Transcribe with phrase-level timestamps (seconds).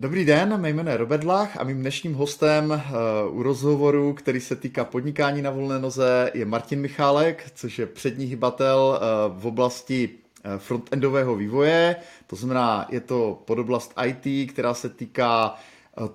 [0.00, 4.40] Dobrý den, mé jméno je Robert Lach a mým dnešním hostem uh, u rozhovoru, který
[4.40, 9.46] se týká podnikání na volné noze, je Martin Michálek, což je přední hybatel uh, v
[9.46, 11.96] oblasti uh, frontendového vývoje.
[12.26, 15.54] To znamená, je to podoblast IT, která se týká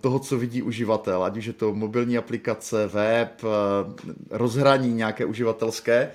[0.02, 3.42] toho, co vidí uživatel, ať už je to mobilní aplikace, web,
[4.30, 6.12] rozhraní nějaké uživatelské.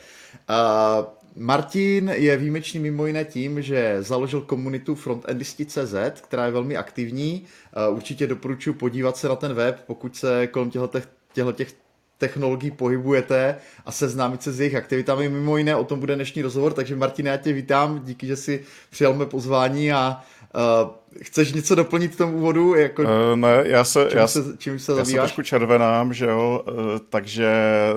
[1.43, 7.45] Martin je výjimečný mimo jiné tím, že založil komunitu frontendisti.cz, která je velmi aktivní.
[7.91, 11.75] Určitě doporučuji podívat se na ten web, pokud se kolem těchto těch
[12.19, 15.29] technologií pohybujete a seznámit se s jejich aktivitami.
[15.29, 18.65] Mimo jiné o tom bude dnešní rozhovor, takže Martin, já tě vítám, díky, že si
[18.91, 20.21] přijal mé pozvání a
[20.55, 20.91] uh,
[21.23, 22.75] chceš něco doplnit k tomu úvodu?
[22.75, 26.27] Jako, uh, ne, já se, čím já, se, čím se já se trošku červenám, že
[26.27, 26.75] jo, uh,
[27.09, 27.53] takže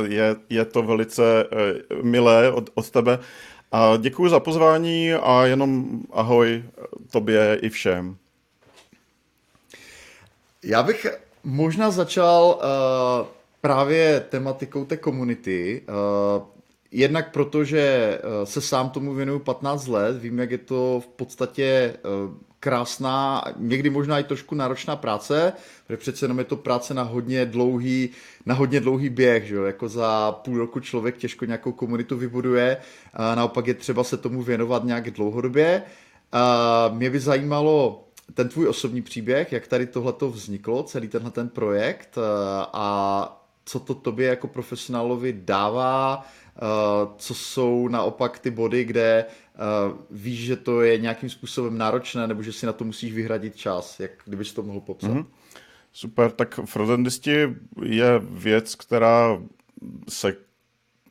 [0.05, 3.19] je, je to velice uh, milé od, od tebe.
[3.71, 6.63] A děkuji za pozvání a jenom ahoj
[7.11, 8.17] tobě i všem.
[10.63, 11.07] Já bych
[11.43, 13.27] možná začal uh,
[13.61, 15.81] právě tematikou té komunity.
[15.87, 16.43] Uh,
[16.91, 21.07] jednak proto, že uh, se sám tomu věnuju 15 let, vím, jak je to v
[21.07, 21.93] podstatě
[22.25, 22.33] uh,
[22.63, 25.53] krásná, někdy možná i trošku náročná práce,
[25.87, 28.09] protože přece jenom je to práce na hodně dlouhý,
[28.45, 29.63] na hodně dlouhý běh, že jo?
[29.63, 32.77] jako za půl roku člověk těžko nějakou komunitu vybuduje,
[33.13, 35.83] a naopak je třeba se tomu věnovat nějak dlouhodobě.
[36.31, 41.49] A mě by zajímalo ten tvůj osobní příběh, jak tady tohleto vzniklo, celý tenhle ten
[41.49, 42.17] projekt
[42.73, 46.25] a co to tobě jako profesionálovi dává,
[47.17, 49.57] co jsou naopak ty body, kde eh,
[50.11, 53.99] víš, že to je nějakým způsobem náročné, nebo že si na to musíš vyhradit čas,
[53.99, 55.11] jak kdybys to mohl popsat.
[55.11, 55.25] Mm-hmm.
[55.93, 59.41] Super, tak frontendisti je věc, která
[60.09, 60.35] se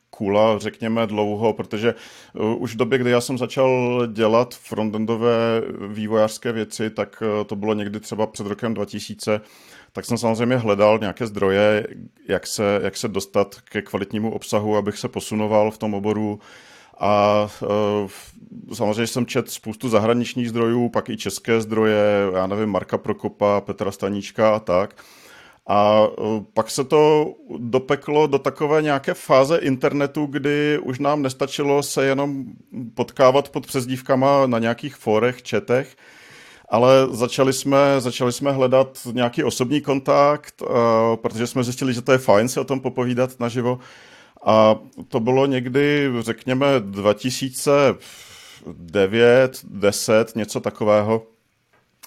[0.09, 1.93] kula, řekněme, dlouho, protože
[2.33, 7.73] uh, už v době, kdy já jsem začal dělat frontendové vývojářské věci, tak to bylo
[7.73, 9.41] někdy třeba před rokem 2000,
[9.93, 11.87] tak jsem samozřejmě hledal nějaké zdroje,
[12.27, 16.39] jak se, jak se dostat ke kvalitnímu obsahu, abych se posunoval v tom oboru.
[16.99, 18.09] A uh,
[18.73, 22.03] samozřejmě jsem čet spoustu zahraničních zdrojů, pak i české zdroje,
[22.33, 24.95] já nevím, Marka Prokopa, Petra Staníčka a tak.
[25.67, 31.83] A e, pak se to dopeklo do takové nějaké fáze internetu, kdy už nám nestačilo
[31.83, 32.45] se jenom
[32.93, 35.95] potkávat pod přezdívkama na nějakých forech, četech,
[36.73, 40.67] ale začali jsme, začali jsme hledat nějaký osobní kontakt, uh,
[41.15, 43.79] protože jsme zjistili, že to je fajn se o tom popovídat naživo.
[44.45, 44.75] A
[45.07, 51.23] to bylo někdy, řekněme, 2009, 10, něco takového.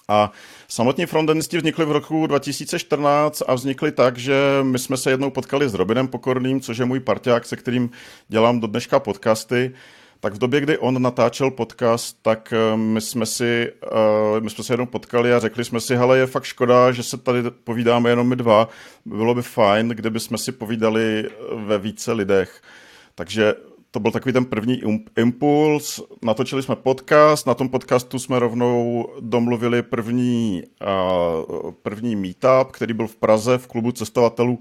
[0.08, 0.32] A
[0.68, 5.68] samotní frontendisti vznikli v roku 2014 a vznikli tak, že my jsme se jednou potkali
[5.68, 7.90] s Robinem Pokorným, což je můj parťák, se kterým
[8.28, 9.74] dělám do dneška podcasty
[10.20, 14.64] tak v době, kdy on natáčel podcast, tak eh, my jsme si, uh, my jsme
[14.64, 18.10] se jenom potkali a řekli jsme si, hele, je fakt škoda, že se tady povídáme
[18.10, 18.68] jenom my dva.
[19.04, 21.30] Bylo by fajn, kdyby jsme si povídali eh,
[21.64, 22.62] ve více lidech.
[23.14, 23.54] Takže
[23.90, 24.82] to byl takový ten první
[25.16, 26.00] impuls.
[26.22, 30.62] Natočili jsme podcast, na tom podcastu jsme rovnou domluvili první,
[31.82, 34.58] první meetup, který byl v Praze v klubu cestovatelů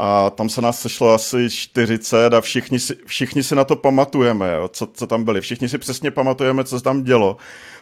[0.00, 4.52] a tam se nás sešlo asi 40 a všichni si, všichni si na to pamatujeme,
[4.54, 5.40] jo, co, co tam byli.
[5.40, 7.36] Všichni si přesně pamatujeme, co se tam dělo,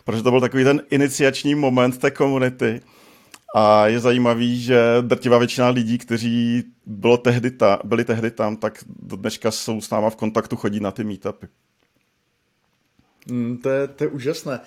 [0.05, 2.81] protože to byl takový ten iniciační moment té komunity.
[3.55, 8.85] A je zajímavý, že drtivá většina lidí, kteří bylo tehdy ta, byli tehdy tam, tak
[9.03, 11.47] do dneška jsou s náma v kontaktu, chodí na ty meetupy.
[13.31, 14.61] Mm, to, je, to je úžasné.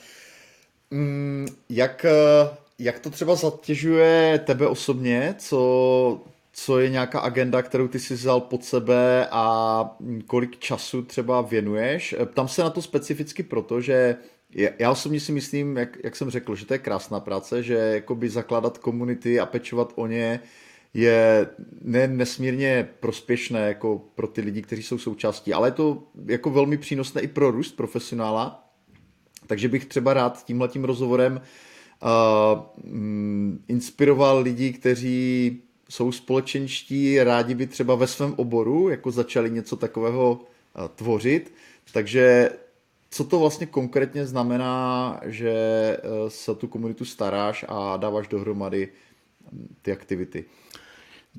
[0.91, 2.49] Mm, jak, eh,
[2.79, 6.21] jak to třeba zatěžuje tebe osobně, co
[6.61, 9.97] co je nějaká agenda, kterou ty si vzal pod sebe a
[10.27, 12.15] kolik času třeba věnuješ.
[12.33, 14.15] Tam se na to specificky proto, že
[14.79, 18.29] já osobně si myslím, jak, jak jsem řekl, že to je krásná práce, že jakoby
[18.29, 20.39] zakládat komunity a pečovat o ně
[20.93, 21.47] je
[21.81, 26.77] ne nesmírně prospěšné jako pro ty lidi, kteří jsou součástí, ale je to jako velmi
[26.77, 28.69] přínosné i pro růst profesionála.
[29.47, 31.41] Takže bych třeba rád tímhletím rozhovorem
[32.03, 32.59] uh,
[33.67, 40.41] inspiroval lidi, kteří jsou společenští, rádi by třeba ve svém oboru jako začali něco takového
[40.41, 41.53] eh, tvořit.
[41.93, 42.49] Takže
[43.11, 48.89] co to vlastně konkrétně znamená, že eh, se tu komunitu staráš a dáváš dohromady
[49.51, 50.45] hm, ty aktivity?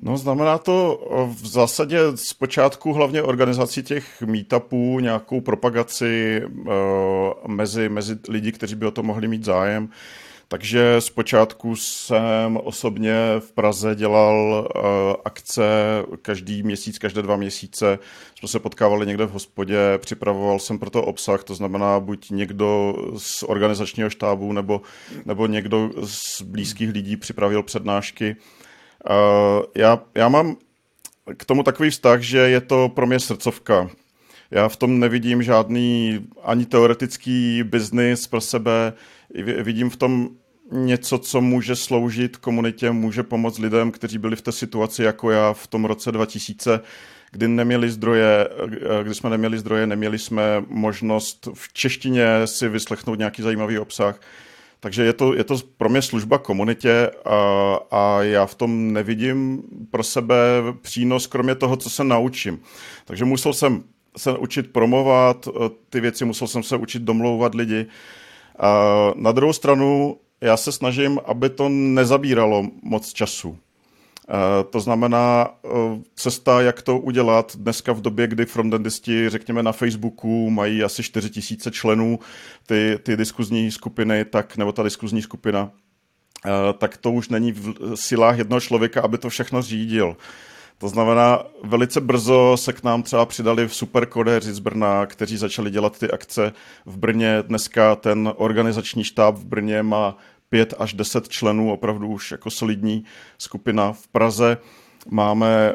[0.01, 6.41] No znamená to eh, v zásadě zpočátku hlavně organizaci těch meetupů, nějakou propagaci
[7.47, 9.89] mezi, mezi lidi, kteří by o to mohli mít zájem.
[10.51, 14.81] Takže zpočátku jsem osobně v Praze dělal uh,
[15.25, 15.63] akce
[16.21, 17.99] každý měsíc, každé dva měsíce.
[18.35, 22.95] Jsme se potkávali někde v hospodě, připravoval jsem pro to obsah, to znamená buď někdo
[23.17, 24.81] z organizačního štábu nebo,
[25.25, 28.35] nebo někdo z blízkých lidí připravil přednášky.
[29.09, 30.55] Uh, já, já mám
[31.37, 33.89] k tomu takový vztah, že je to pro mě srdcovka.
[34.51, 38.93] Já v tom nevidím žádný ani teoretický biznis pro sebe,
[39.63, 40.29] vidím v tom
[40.71, 45.53] něco, co může sloužit komunitě, může pomoct lidem, kteří byli v té situaci jako já
[45.53, 46.79] v tom roce 2000,
[47.31, 48.49] kdy neměli zdroje,
[49.03, 54.19] kdy jsme neměli zdroje, neměli jsme možnost v češtině si vyslechnout nějaký zajímavý obsah.
[54.79, 59.63] Takže je to, je to pro mě služba komunitě a, a já v tom nevidím
[59.91, 60.35] pro sebe
[60.81, 62.59] přínos, kromě toho, co se naučím.
[63.05, 63.83] Takže musel jsem
[64.17, 65.47] se učit promovat
[65.89, 67.85] ty věci, musel jsem se učit domlouvat lidi.
[68.59, 73.57] A na druhou stranu já se snažím, aby to nezabíralo moc času.
[74.69, 75.49] To znamená,
[76.15, 81.29] cesta, jak to udělat dneska v době, kdy frontendisti, řekněme na Facebooku, mají asi 4
[81.29, 82.19] tisíce členů,
[82.65, 85.71] ty, ty diskuzní skupiny, tak, nebo ta diskuzní skupina,
[86.77, 90.17] tak to už není v silách jednoho člověka, aby to všechno řídil.
[90.77, 95.71] To znamená, velice brzo se k nám třeba přidali v superkodéři z Brna, kteří začali
[95.71, 96.53] dělat ty akce
[96.85, 97.37] v Brně.
[97.41, 100.17] Dneska ten organizační štáb v Brně má
[100.51, 103.03] pět až deset členů, opravdu už jako solidní
[103.37, 104.57] skupina v Praze.
[105.09, 105.73] Máme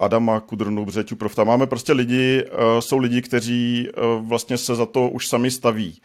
[0.00, 1.44] Adama Kudrnu, Břeťu Profta.
[1.44, 6.00] Máme prostě lidi, e, jsou lidi, kteří e, vlastně se za to už sami staví.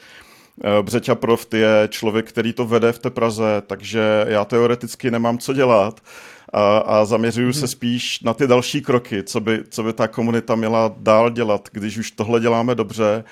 [0.64, 5.38] E, Břeťa Proft je člověk, který to vede v té Praze, takže já teoreticky nemám
[5.38, 6.02] co dělat
[6.54, 7.68] a, a zaměřuju se mhm.
[7.68, 11.98] spíš na ty další kroky, co by, co by ta komunita měla dál dělat, když
[11.98, 13.24] už tohle děláme dobře,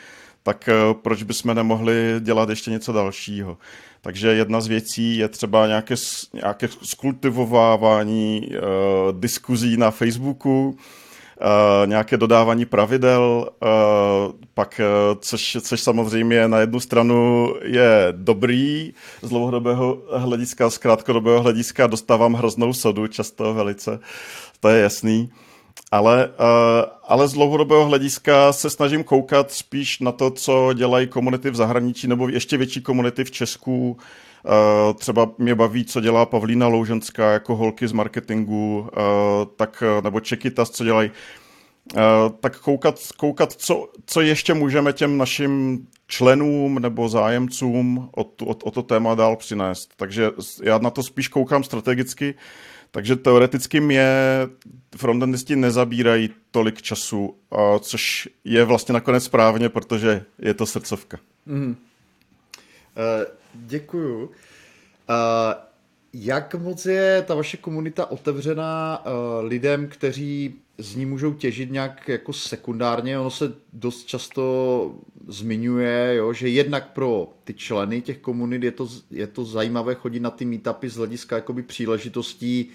[0.46, 0.70] tak
[1.02, 3.58] proč bychom nemohli dělat ještě něco dalšího.
[4.02, 5.96] Takže jedna z věcí je třeba nějaké,
[6.34, 14.82] nějaké skultivovávání uh, diskuzí na Facebooku, uh, nějaké dodávání pravidel, uh, pak,
[15.12, 21.88] uh, což, což samozřejmě na jednu stranu je dobrý, z dlouhodobého hlediska, z krátkodobého hlediska
[21.88, 24.00] dostávám hroznou sodu, často velice,
[24.60, 25.30] to je jasný.
[25.92, 26.34] Ale, uh,
[27.08, 32.08] ale z dlouhodobého hlediska se snažím koukat spíš na to, co dělají komunity v zahraničí
[32.08, 33.92] nebo ještě větší komunity v Česku.
[33.92, 38.88] Uh, třeba mě baví, co dělá Pavlína Louženská jako holky z marketingu, uh,
[39.56, 41.12] tak, nebo Čekytas, co dělají.
[42.40, 48.72] Tak koukat, koukat co, co ještě můžeme těm našim členům nebo zájemcům o, o, o
[48.72, 49.90] to téma dál přinést.
[49.98, 50.32] Takže
[50.64, 52.36] já na to spíš koukám strategicky,
[52.96, 54.08] takže teoreticky mě
[54.98, 57.36] frontendisti nezabírají tolik času,
[57.80, 61.18] což je vlastně nakonec správně, protože je to srdcovka.
[61.46, 61.68] Mm.
[61.68, 61.76] Uh,
[63.54, 64.26] děkuju.
[64.26, 64.34] Uh,
[66.14, 69.12] jak moc je ta vaše komunita otevřená uh,
[69.46, 73.20] lidem, kteří z ní můžou těžit nějak jako sekundárně?
[73.20, 74.96] Ono se dost často
[75.28, 80.20] zmiňuje, jo, že jednak pro ty členy těch komunit je to, je to zajímavé chodit
[80.20, 82.66] na ty meetupy z hlediska jakoby příležitostí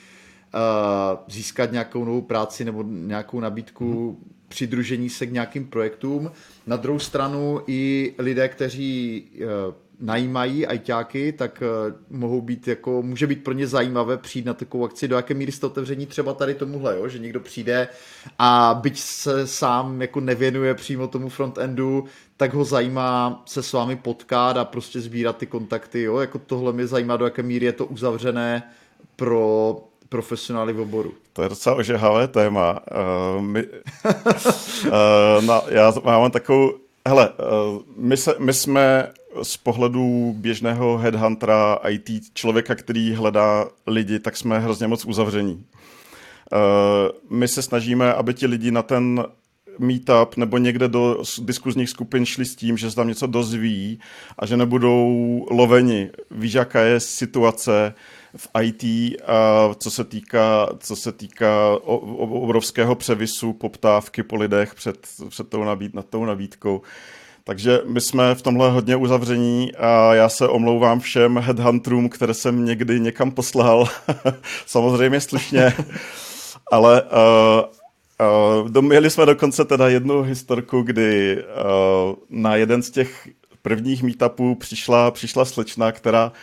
[0.55, 4.35] uh, získat nějakou novou práci nebo nějakou nabídku hmm.
[4.49, 6.31] přidružení se k nějakým projektům.
[6.67, 13.27] Na druhou stranu i lidé, kteří uh, najímají ajťáky, tak uh, mohou být jako, může
[13.27, 16.55] být pro ně zajímavé přijít na takovou akci, do jaké míry jste otevření třeba tady
[16.55, 17.09] tomuhle, jo?
[17.09, 17.89] že někdo přijde
[18.39, 22.05] a byť se sám jako nevěnuje přímo tomu frontendu,
[22.37, 26.19] tak ho zajímá se s vámi potkat a prostě sbírat ty kontakty, jo?
[26.19, 28.63] jako tohle mě zajímá, do jaké míry je to uzavřené
[29.17, 29.77] pro
[30.09, 31.13] profesionály v oboru.
[31.33, 32.81] To je docela ožehavé téma.
[33.37, 36.90] Uh, my, uh, na, já mám takovou...
[37.09, 44.19] Hele, uh, my, se, my jsme z pohledu běžného headhuntera IT člověka, který hledá lidi,
[44.19, 45.53] tak jsme hrozně moc uzavření.
[45.55, 49.25] Uh, my se snažíme, aby ti lidi na ten
[49.79, 54.01] meetup nebo někde do diskuzních skupin šli s tím, že se tam něco dozví
[54.39, 56.11] a že nebudou loveni.
[56.31, 57.95] Víš, jaká je situace,
[58.37, 58.85] v IT,
[59.27, 61.79] a co se týká, co se týká
[62.17, 66.83] obrovského převisu poptávky po lidech před, před tou, nabíd, nad tou nabídkou.
[67.45, 72.65] Takže my jsme v tomhle hodně uzavření a já se omlouvám všem headhunterům, které jsem
[72.65, 73.89] někdy někam poslal.
[74.67, 75.73] Samozřejmě slušně,
[76.73, 83.29] ale uh, uh, měli jsme dokonce teda jednu historku, kdy uh, na jeden z těch
[83.63, 86.35] prvních meetupů přišla, přišla slečna, která Eh,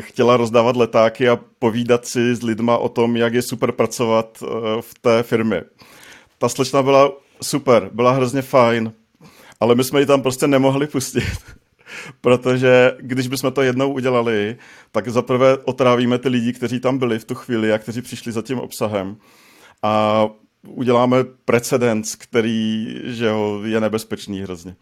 [0.00, 4.46] chtěla rozdávat letáky a povídat si s lidma o tom, jak je super pracovat eh,
[4.80, 5.64] v té firmě.
[6.38, 8.92] Ta slečna byla super, byla hrozně fajn,
[9.60, 11.24] ale my jsme ji tam prostě nemohli pustit.
[12.20, 14.56] protože když bychom to jednou udělali,
[14.92, 18.42] tak zaprvé otrávíme ty lidi, kteří tam byli v tu chvíli a kteří přišli za
[18.42, 19.16] tím obsahem.
[19.82, 20.26] A
[20.68, 24.76] uděláme precedens, který že jo, je nebezpečný hrozně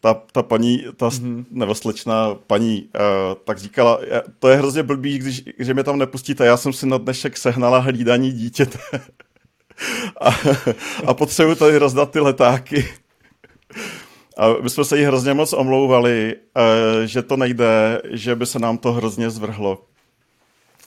[0.00, 1.44] ta, ta paní, ta mm-hmm.
[1.50, 4.00] nebo slečná paní, uh, tak říkala,
[4.38, 7.78] to je hrozně blbý, když, že mě tam nepustíte, já jsem si na dnešek sehnala
[7.78, 8.78] hlídaní dítěte
[10.20, 10.30] a,
[11.06, 12.88] a potřebuji tady rozdat ty letáky.
[14.36, 18.58] A my jsme se jí hrozně moc omlouvali, uh, že to nejde, že by se
[18.58, 19.78] nám to hrozně zvrhlo.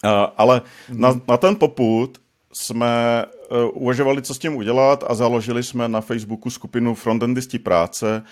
[0.05, 0.99] Uh, ale mm-hmm.
[0.99, 2.17] na, na ten poput
[2.53, 8.23] jsme uh, uvažovali, co s tím udělat a založili jsme na Facebooku skupinu Frontendisti práce,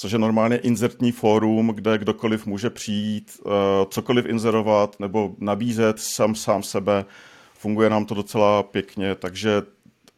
[0.00, 3.52] což je normálně inzertní fórum, kde kdokoliv může přijít, uh,
[3.90, 7.04] cokoliv inzerovat nebo nabízet sám sám sebe.
[7.54, 9.62] Funguje nám to docela pěkně, takže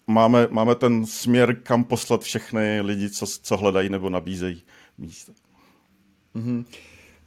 [0.06, 4.62] máme, máme ten směr, kam poslat všechny lidi, co, co hledají nebo nabízejí
[4.98, 5.32] místo.
[6.36, 6.64] Mm-hmm.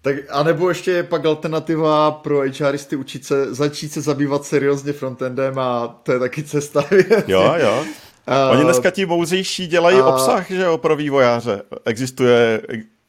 [0.02, 4.94] Tak a nebo ještě je pak alternativa pro HRisty učit se, začít se zabývat seriózně
[4.94, 6.86] frontendem a to je taky cesta.
[7.28, 7.86] jo, jo.
[8.28, 11.62] Uh, Oni dneska ti mouzejší dělají uh, obsah, že jo, pro vývojáře.
[11.86, 12.62] Existuje,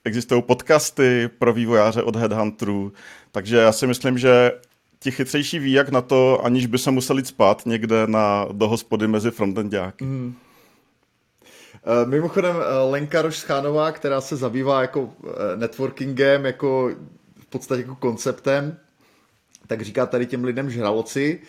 [0.05, 2.93] existují podcasty pro vývojáře od Headhunterů,
[3.33, 4.53] takže já si myslím, že
[4.99, 9.09] ti chytřejší ví, jak na to, aniž by se museli spát někde na, do hospody
[9.09, 10.05] mezi frontendáky.
[10.05, 10.35] Mm.
[11.87, 12.57] Uh, mimochodem
[12.91, 15.13] Lenka Rošchánová, která se zabývá jako
[15.57, 16.91] networkingem, jako
[17.41, 18.79] v podstatě jako konceptem,
[19.67, 21.41] tak říká tady těm lidem žraloci,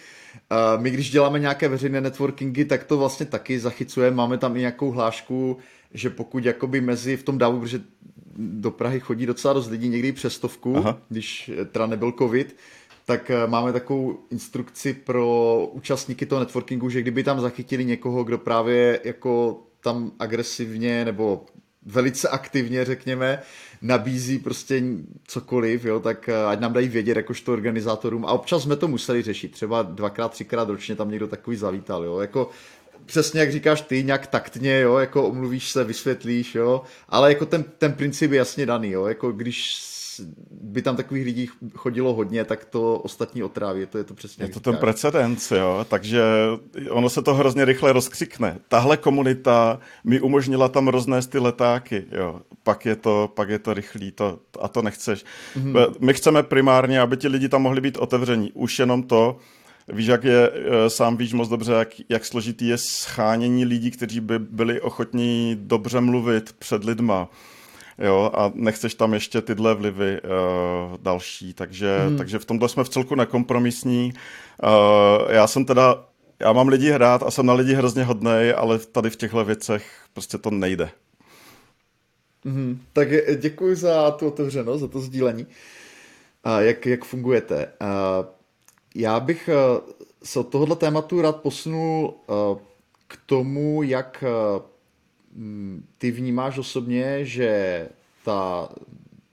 [0.78, 4.16] my když děláme nějaké veřejné networkingy, tak to vlastně taky zachycujeme.
[4.16, 5.58] Máme tam i nějakou hlášku,
[5.94, 7.82] že pokud jakoby mezi v tom davu, protože
[8.38, 10.98] do Prahy chodí docela dost lidí, někdy přes stovku, Aha.
[11.10, 12.56] když teda nebyl covid,
[13.06, 18.38] tak eh, máme takovou instrukci pro účastníky toho networkingu, že kdyby tam zachytili někoho, kdo
[18.38, 21.46] právě jako tam agresivně nebo
[21.86, 23.42] velice aktivně, řekněme,
[23.82, 24.84] nabízí prostě
[25.28, 28.26] cokoliv, jo, tak eh, ať nám dají vědět jakožto organizátorům.
[28.26, 32.20] A občas jsme to museli řešit, třeba dvakrát, třikrát ročně tam někdo takový zavítal, jo,
[32.20, 32.50] jako
[33.06, 37.64] přesně jak říkáš ty, nějak taktně, jo, jako omluvíš se, vysvětlíš, jo, ale jako ten,
[37.78, 39.76] ten princip je jasně daný, jo, jako když
[40.52, 44.46] by tam takových lidí chodilo hodně, tak to ostatní otráví, to je to přesně.
[44.46, 46.24] Je to ten precedens, jo, takže
[46.90, 48.60] ono se to hrozně rychle rozkřikne.
[48.68, 53.74] Tahle komunita mi umožnila tam roznést ty letáky, jo, pak je to, pak je to
[53.74, 55.26] rychlý to, a to nechceš.
[55.58, 55.96] Mm-hmm.
[56.00, 58.52] My chceme primárně, aby ti lidi tam mohli být otevření.
[58.52, 59.38] Už jenom to,
[59.94, 64.20] Víš, jak je, eh, sám víš moc dobře, jak, jak složitý je schánění lidí, kteří
[64.20, 67.30] by byli ochotní dobře mluvit před lidma
[67.98, 72.18] jo, a nechceš tam ještě tyhle vlivy uh, další, takže, hmm.
[72.18, 74.14] takže v tomto jsme v celku nekompromisní.
[74.64, 76.06] Uh, já jsem teda,
[76.40, 79.92] já mám lidi hrát a jsem na lidi hrozně hodnej, ale tady v těchto věcech
[80.14, 80.90] prostě to nejde.
[82.46, 82.82] Hmm.
[82.94, 83.08] Tak
[83.40, 85.48] děkuji za tu otevřenost, za to sdílení.
[86.46, 87.68] Uh, jak, jak fungujete?
[87.82, 88.26] Uh,
[88.96, 89.50] já bych
[90.24, 92.14] se od tohohle tématu rád posunul
[93.08, 94.24] k tomu, jak
[95.98, 97.90] ty vnímáš osobně, že
[98.24, 98.70] ta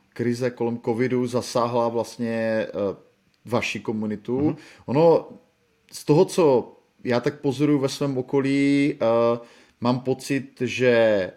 [0.09, 2.71] krize kolem covidu zasáhla vlastně eh,
[3.44, 4.40] vaši komunitu.
[4.40, 4.56] Mm-hmm.
[4.87, 5.28] Ono
[5.92, 9.47] z toho, co já tak pozoruju ve svém okolí, uh,
[9.80, 11.30] mám pocit, že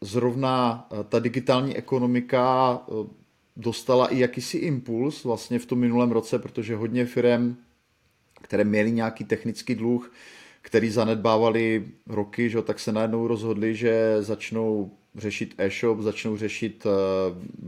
[0.00, 2.80] zrovna eh, ta digitální ekonomika
[3.56, 7.56] dostala i jakýsi impuls vlastně v tom minulém roce, protože hodně firm,
[8.42, 10.12] které měly nějaký technický dluh,
[10.62, 16.92] který zanedbávali roky, že, tak se najednou rozhodli, že začnou řešit e-shop, začnou řešit uh,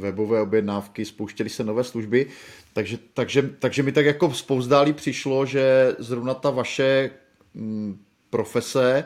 [0.00, 2.26] webové objednávky, spouštěly se nové služby,
[2.72, 7.10] takže, takže, takže mi tak jako spouzdálí přišlo, že zrovna ta vaše
[7.54, 7.98] mm,
[8.30, 9.04] profese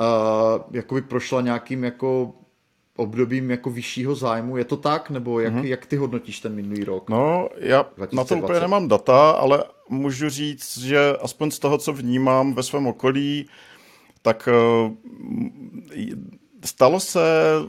[0.00, 2.34] uh, jakoby prošla nějakým jako
[2.98, 4.56] obdobím jako vyššího zájmu.
[4.56, 5.10] Je to tak?
[5.10, 5.64] Nebo jak, mm-hmm.
[5.64, 7.10] jak ty hodnotíš ten minulý rok?
[7.10, 8.16] No, já 2020?
[8.16, 12.62] na to úplně nemám data, ale můžu říct, že aspoň z toho, co vnímám ve
[12.62, 13.48] svém okolí,
[14.22, 14.92] tak uh,
[16.64, 17.20] stalo se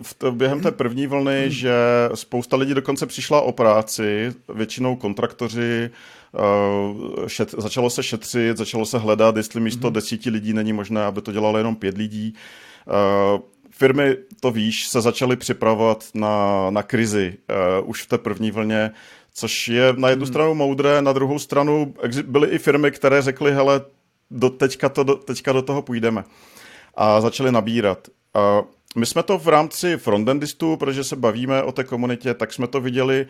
[0.01, 1.51] v, během té první vlny, mm.
[1.51, 1.73] že
[2.13, 5.89] spousta lidí dokonce přišla o práci, většinou kontraktoři,
[6.33, 9.93] uh, šet, začalo se šetřit, začalo se hledat, jestli místo mm.
[9.93, 12.35] desíti lidí není možné, aby to dělalo jenom pět lidí.
[13.79, 17.37] Uh, firmy, to víš, se začaly připravovat na, na krizi
[17.81, 18.91] uh, už v té první vlně,
[19.33, 20.33] což je na jednu hmm.
[20.33, 21.93] stranu moudré, na druhou stranu
[22.23, 23.81] byly i firmy, které řekly, hele,
[24.31, 26.23] do teďka, to, do, teďka do toho půjdeme.
[26.95, 28.07] A začaly nabírat.
[28.95, 32.81] my jsme to v rámci frontendistů, protože se bavíme o té komunitě, tak jsme to
[32.81, 33.27] viděli Eh,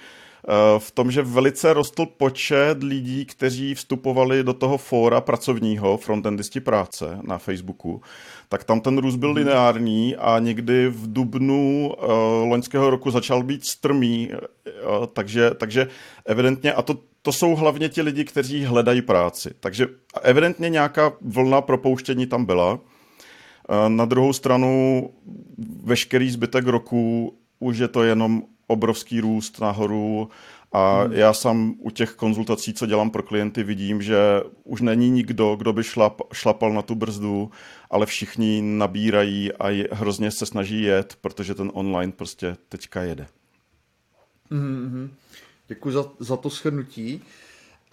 [0.78, 7.20] v tom, že velice rostl počet lidí, kteří vstupovali do toho fóra pracovního, frontendisti práce
[7.22, 8.02] na Facebooku,
[8.50, 9.38] tak tam ten růst byl mhm.
[9.38, 12.10] lineární a někdy v dubnu uh,
[12.50, 15.88] loňského roku začal být strmý, uh, takže, takže
[16.26, 19.88] evidentně, a to, to jsou hlavně ti lidi, kteří hledají práci, takže
[20.22, 22.80] evidentně nějaká vlna propouštění tam byla.
[23.88, 25.04] Na druhou stranu
[25.84, 30.30] veškerý zbytek roku už je to jenom obrovský růst nahoru
[30.72, 31.14] a hmm.
[31.14, 34.18] já sám u těch konzultací, co dělám pro klienty, vidím, že
[34.64, 37.52] už není nikdo, kdo by šlap, šlapal na tu brzdu,
[37.90, 43.28] ale všichni nabírají a je, hrozně se snaží jet, protože ten online prostě teďka jede.
[44.52, 45.10] Mm-hmm.
[45.68, 47.22] Děkuji za, za to shrnutí.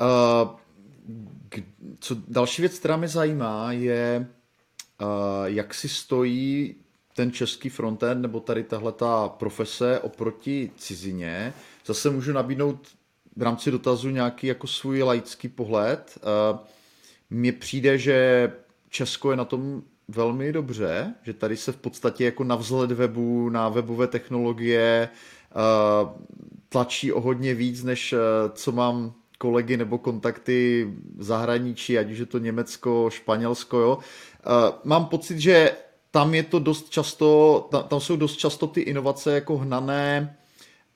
[0.00, 0.48] Uh,
[1.48, 1.62] k,
[2.00, 4.26] co další věc, která mě zajímá, je,
[5.00, 5.08] uh,
[5.44, 6.74] jak si stojí
[7.16, 11.54] ten český frontend nebo tady tahle ta profese oproti cizině.
[11.86, 12.88] Zase můžu nabídnout
[13.36, 16.18] v rámci dotazu nějaký jako svůj laický pohled.
[17.30, 18.52] Mně přijde, že
[18.88, 23.48] Česko je na tom velmi dobře, že tady se v podstatě jako na vzhled webu,
[23.48, 25.08] na webové technologie
[26.68, 28.14] tlačí o hodně víc, než
[28.52, 33.98] co mám kolegy nebo kontakty v zahraničí, ať už je to Německo, Španělsko, jo.
[34.84, 35.72] Mám pocit, že
[36.16, 40.36] tam je to dost často, tam, tam jsou dost často ty inovace jako hnané,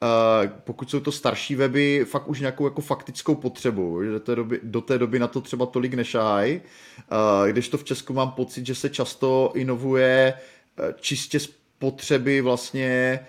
[0.02, 4.60] Uh, pokud jsou to starší weby, fakt už nějakou jako faktickou potřebu, do té doby,
[4.62, 6.60] do té doby na to třeba tolik nešahají.
[6.60, 12.40] Uh, když to v Česku mám pocit, že se často inovuje uh, čistě z potřeby
[12.40, 13.20] vlastně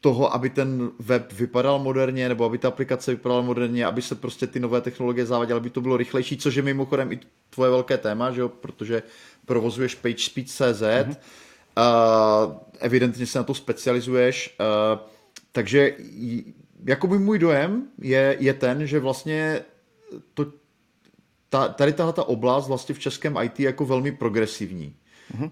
[0.00, 4.46] toho, aby ten web vypadal moderně, nebo aby ta aplikace vypadala moderně, aby se prostě
[4.46, 8.30] ty nové technologie zaváděly, aby to bylo rychlejší, což je mimochodem i tvoje velké téma,
[8.30, 8.48] že jo?
[8.48, 9.02] protože
[9.46, 11.16] provozuješ PageSpeed.cz, mm-hmm.
[11.76, 15.00] uh, evidentně se na to specializuješ, uh,
[15.52, 15.96] takže
[16.84, 19.60] jakoby můj dojem je, je ten, že vlastně
[20.34, 20.46] to,
[21.48, 24.96] ta, tady tahle ta oblast vlastně v českém IT je jako velmi progresivní.
[25.34, 25.50] Mm-hmm.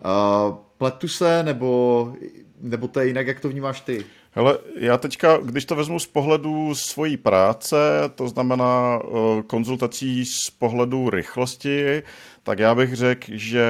[0.51, 2.13] Uh, pletu se, nebo,
[2.61, 4.05] nebo to je jinak, jak to vnímáš ty?
[4.37, 7.77] Hele, já teďka, když to vezmu z pohledu svojí práce,
[8.15, 12.03] to znamená uh, konzultací z pohledu rychlosti,
[12.43, 13.67] tak já bych řekl, že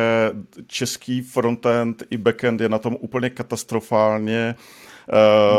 [0.66, 4.54] český frontend i backend je na tom úplně katastrofálně.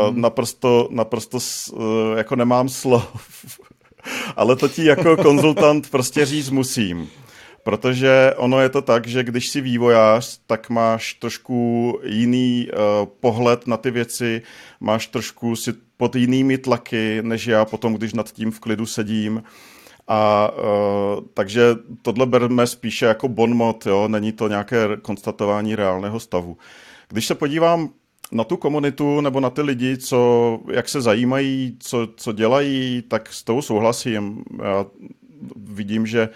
[0.06, 0.20] Hmm.
[0.20, 1.38] Naprosto, naprosto
[1.72, 1.82] uh,
[2.16, 3.06] jako nemám slov.
[4.36, 7.10] Ale to ti jako konzultant prostě říct musím.
[7.62, 13.66] Protože ono je to tak, že když jsi vývojář, tak máš trošku jiný uh, pohled
[13.66, 14.42] na ty věci,
[14.80, 19.42] máš trošku si pod jinými tlaky, než já potom, když nad tím v klidu sedím.
[20.08, 24.08] A uh, takže tohle berme spíše jako bonmot, jo?
[24.08, 26.56] není to nějaké konstatování reálného stavu.
[27.08, 27.90] Když se podívám
[28.32, 33.32] na tu komunitu nebo na ty lidi, co, jak se zajímají, co, co dělají, tak
[33.32, 34.44] s tou souhlasím.
[34.62, 34.86] Já
[35.56, 36.28] vidím, že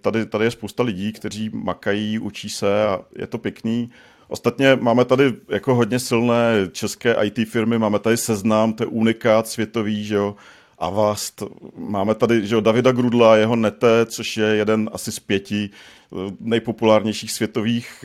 [0.00, 3.90] tady, tady je spousta lidí, kteří makají, učí se a je to pěkný.
[4.28, 9.48] Ostatně máme tady jako hodně silné české IT firmy, máme tady seznam, to je unikát
[9.48, 10.36] světový, že jo,
[10.78, 11.42] Avast,
[11.76, 16.16] máme tady že jo, Davida Grudla, jeho Nete, což je jeden asi z pěti eh,
[16.40, 18.04] nejpopulárnějších světových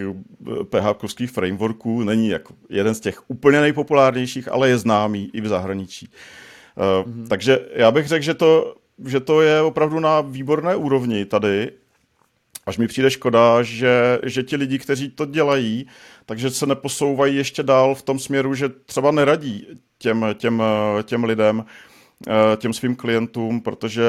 [0.64, 5.48] php eh, frameworků, není jako jeden z těch úplně nejpopulárnějších, ale je známý i v
[5.48, 6.10] zahraničí.
[6.78, 7.28] Mm-hmm.
[7.28, 11.72] Takže já bych řekl, že to že to je opravdu na výborné úrovni tady.
[12.66, 15.88] Až mi přijde škoda, že, že ti lidi, kteří to dělají,
[16.26, 20.64] takže se neposouvají ještě dál v tom směru, že třeba neradí těm, těm,
[21.04, 21.66] těm lidem,
[22.28, 24.04] eh, těm svým klientům, protože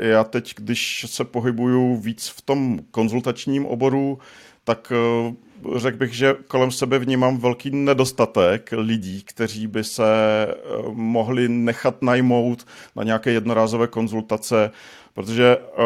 [0.00, 4.18] já teď, když se pohybuju víc v tom konzultačním oboru,
[4.64, 5.34] tak eh,
[5.76, 10.04] řekl bych, že kolem sebe vnímám velký nedostatek lidí, kteří by se
[10.48, 10.54] eh,
[10.92, 14.70] mohli nechat najmout na nějaké jednorázové konzultace,
[15.14, 15.82] protože eh,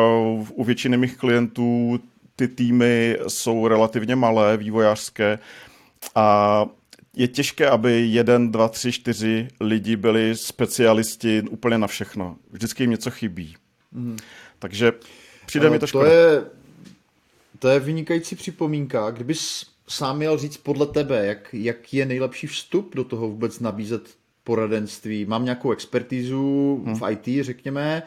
[0.55, 2.01] u většiny mých klientů
[2.37, 5.39] ty týmy jsou relativně malé, vývojářské
[6.15, 6.67] a
[7.17, 12.37] je těžké, aby jeden, dva, tři, čtyři lidi byli specialisti úplně na všechno.
[12.51, 13.57] Vždycky jim něco chybí.
[13.93, 14.17] Mm.
[14.59, 14.93] Takže
[15.47, 16.05] přijde no, mi to škoda.
[16.05, 16.45] To je
[17.59, 19.11] to je vynikající připomínka.
[19.11, 24.09] Kdybys sám měl říct podle tebe, jak, jak je nejlepší vstup do toho vůbec nabízet
[24.45, 25.25] poradenství.
[25.25, 26.95] Mám nějakou expertízu hmm.
[26.95, 28.03] v IT, řekněme,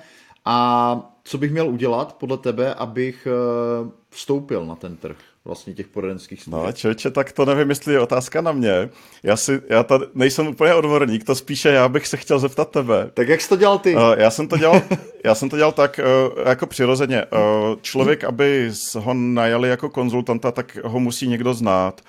[0.46, 5.18] a co bych měl udělat podle tebe, abych eh, vstoupil na ten trh?
[5.46, 6.64] Vlastně těch poradenských studií.
[6.66, 8.90] No čeče, tak to nevím, jestli je otázka na mě.
[9.24, 13.10] Já, si, já tady nejsem úplně odborník, to spíše já bych se chtěl zeptat tebe.
[13.14, 13.96] Tak jak jsi to dělal ty?
[13.96, 14.82] Uh, já, jsem to dělal,
[15.26, 17.26] já jsem to dělal tak uh, jako přirozeně.
[17.26, 22.02] Uh, člověk, aby ho najali jako konzultanta, tak ho musí někdo znát.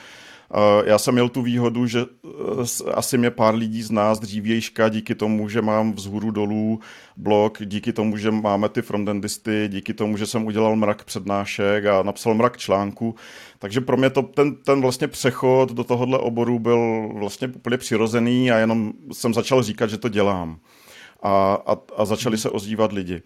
[0.84, 2.04] Já jsem měl tu výhodu, že
[2.94, 6.80] asi mě pár lidí z nás dřívějška díky tomu, že mám vzhůru dolů
[7.16, 12.02] blog, díky tomu, že máme ty frontendisty, díky tomu, že jsem udělal mrak přednášek a
[12.02, 13.14] napsal mrak článku.
[13.58, 18.50] Takže pro mě to, ten, ten vlastně přechod do tohohle oboru byl vlastně úplně přirozený
[18.52, 20.58] a jenom jsem začal říkat, že to dělám.
[21.22, 23.22] A, a, a začali se ozývat lidi.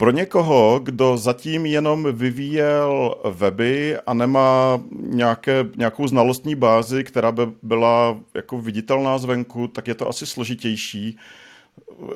[0.00, 7.42] Pro někoho, kdo zatím jenom vyvíjel weby a nemá nějaké, nějakou znalostní bázi, která by
[7.62, 11.18] byla jako viditelná zvenku, tak je to asi složitější.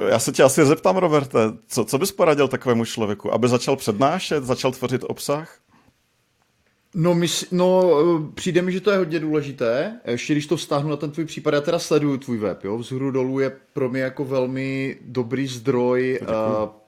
[0.08, 4.44] Já se tě asi zeptám, Roberte, co, co bys poradil takovému člověku, aby začal přednášet,
[4.44, 5.58] začal tvořit obsah?
[6.94, 7.90] No, my, no,
[8.34, 10.00] přijde mi, že to je hodně důležité.
[10.06, 12.78] Ještě když to vztáhnu na ten tvůj případ, já teda sleduju tvůj web, jo.
[12.78, 16.83] Vzhůru dolů je pro mě jako velmi dobrý zdroj uh,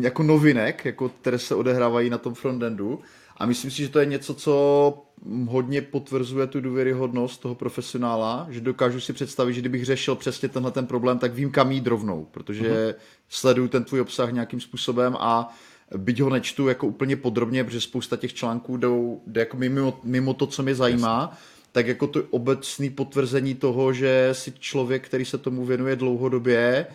[0.00, 3.00] jako novinek, jako, které se odehrávají na tom frontendu.
[3.36, 5.04] A myslím si, že to je něco, co
[5.46, 10.70] hodně potvrzuje tu důvěryhodnost toho profesionála, že dokážu si představit, že kdybych řešil přesně tenhle
[10.70, 12.94] ten problém, tak vím, kam jít rovnou, protože uh-huh.
[13.28, 15.56] sleduju ten tvůj obsah nějakým způsobem a
[15.96, 20.34] byť ho nečtu jako úplně podrobně, protože spousta těch článků jdou, jde jako mimo, mimo
[20.34, 21.44] to, co mě zajímá, Jasně.
[21.72, 26.86] tak jako to obecné potvrzení toho, že si člověk, který se tomu věnuje dlouhodobě,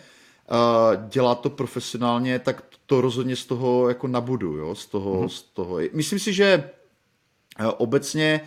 [1.08, 5.28] dělá to profesionálně, tak to rozhodně z toho jako nabudu, jo, z toho, mm-hmm.
[5.28, 5.78] z toho.
[5.92, 6.70] Myslím si, že
[7.58, 8.40] eh, obecně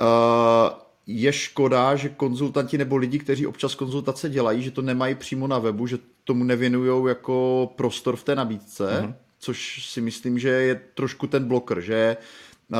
[0.00, 5.46] uh, je škoda, že konzultanti nebo lidi, kteří občas konzultace dělají, že to nemají přímo
[5.46, 9.14] na webu, že tomu nevěnují jako prostor v té nabídce, mm-hmm.
[9.38, 12.16] což si myslím, že je trošku ten bloker, že
[12.72, 12.78] uh,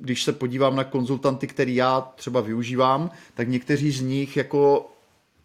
[0.00, 4.90] když se podívám na konzultanty, který já třeba využívám, tak někteří z nich jako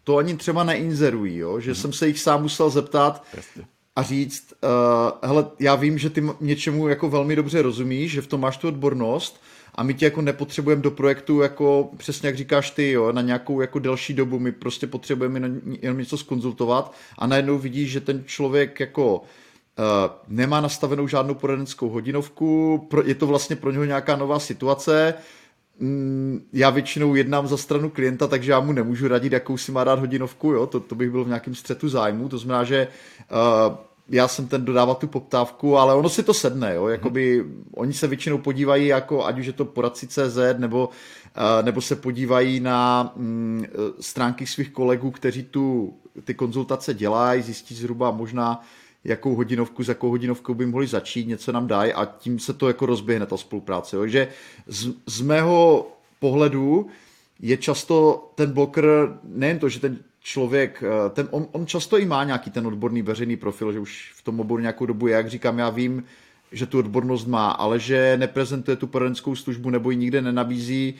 [0.04, 1.60] to ani třeba neinzerují, jo?
[1.60, 1.80] že mm-hmm.
[1.80, 3.64] jsem se jich sám musel zeptat Jasně.
[3.96, 8.26] a říct, uh, hele, já vím, že ty něčemu jako velmi dobře rozumíš, že v
[8.26, 9.42] tom máš tu odbornost
[9.74, 13.60] a my tě jako nepotřebujeme do projektu jako přesně jak říkáš ty, jo, na nějakou
[13.60, 15.50] jako delší dobu, my prostě potřebujeme
[15.82, 19.24] jenom něco skonzultovat a najednou vidíš, že ten člověk jako uh,
[20.28, 25.14] nemá nastavenou žádnou poradenskou hodinovku, pro, je to vlastně pro něho nějaká nová situace,
[26.52, 29.98] já většinou jednám za stranu klienta, takže já mu nemůžu radit, jakou si má dát
[29.98, 30.66] hodinovku, jo?
[30.66, 32.88] To, to bych byl v nějakém střetu zájmu, to znamená, že
[33.68, 33.76] uh,
[34.08, 36.88] já jsem ten dodávat tu poptávku, ale ono si to sedne, jo?
[36.88, 37.64] Jakoby, hmm.
[37.74, 41.96] oni se většinou podívají, jako, ať už je to poradci CZ, nebo, uh, nebo se
[41.96, 43.64] podívají na um,
[44.00, 48.60] stránky svých kolegů, kteří tu ty konzultace dělají, zjistí zhruba možná,
[49.04, 52.68] jakou hodinovku, s jakou hodinovkou by mohli začít, něco nám dají a tím se to
[52.68, 53.96] jako rozběhne ta spolupráce.
[53.96, 54.02] Jo.
[54.02, 54.28] Takže
[54.66, 55.88] z, z mého
[56.18, 56.86] pohledu
[57.40, 58.84] je často ten bloker
[59.24, 63.02] nejen to, že ten člověk, eh, ten, on, on často i má nějaký ten odborný
[63.02, 66.04] veřejný profil, že už v tom oboru nějakou dobu je, jak říkám, já vím,
[66.52, 70.94] že tu odbornost má, ale že neprezentuje tu poradenskou službu nebo ji nikde nenabízí,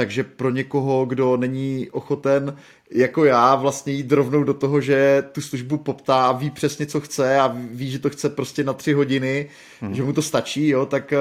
[0.00, 2.56] takže pro někoho, kdo není ochoten
[2.90, 7.00] jako já vlastně jít rovnou do toho, že tu službu poptá a ví přesně, co
[7.00, 9.48] chce a ví, že to chce prostě na tři hodiny,
[9.80, 9.94] hmm.
[9.94, 11.18] že mu to stačí, jo, tak eh,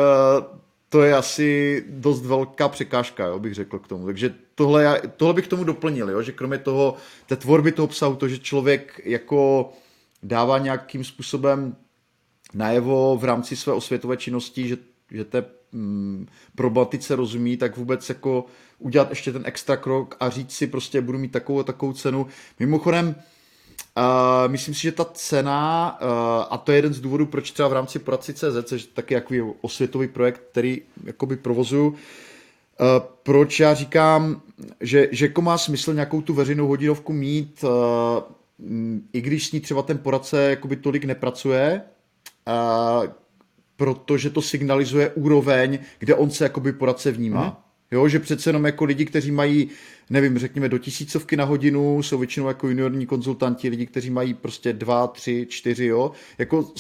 [0.89, 4.05] to je asi dost velká překážka, jo, bych řekl k tomu.
[4.05, 8.15] Takže tohle, já, tohle bych tomu doplnil, jo, že kromě toho, té tvorby toho obsahu,
[8.15, 9.69] to, že člověk jako
[10.23, 11.75] dává nějakým způsobem
[12.53, 14.77] najevo v rámci své osvětové činnosti, že,
[15.11, 18.45] že té mm, problematice rozumí, tak vůbec jako
[18.79, 22.27] udělat ještě ten extra krok a říct si prostě budu mít takovou a takovou cenu.
[22.59, 23.15] Mimochodem,
[23.97, 26.07] Uh, myslím si, že ta cena, uh,
[26.49, 29.13] a to je jeden z důvodů, proč třeba v rámci poradci CZ, což je taky
[29.13, 31.95] jaký osvětový projekt, který jakoby provozuju, uh,
[33.23, 34.41] proč já říkám,
[34.81, 39.59] že, že jako má smysl nějakou tu veřejnou hodinovku mít, uh, i když s ní
[39.59, 41.81] třeba ten poradce jakoby tolik nepracuje,
[42.47, 43.07] uh,
[43.75, 47.41] protože to signalizuje úroveň, kde on se jakoby poradce vnímá.
[47.43, 47.68] Hmm.
[47.91, 49.69] Jo, že přece jenom jako lidi, kteří mají,
[50.09, 54.73] nevím, řekněme do tisícovky na hodinu, jsou většinou jako juniorní konzultanti, lidi, kteří mají prostě
[54.73, 56.11] dva, tři, čtyři, jo.
[56.37, 56.71] Jako,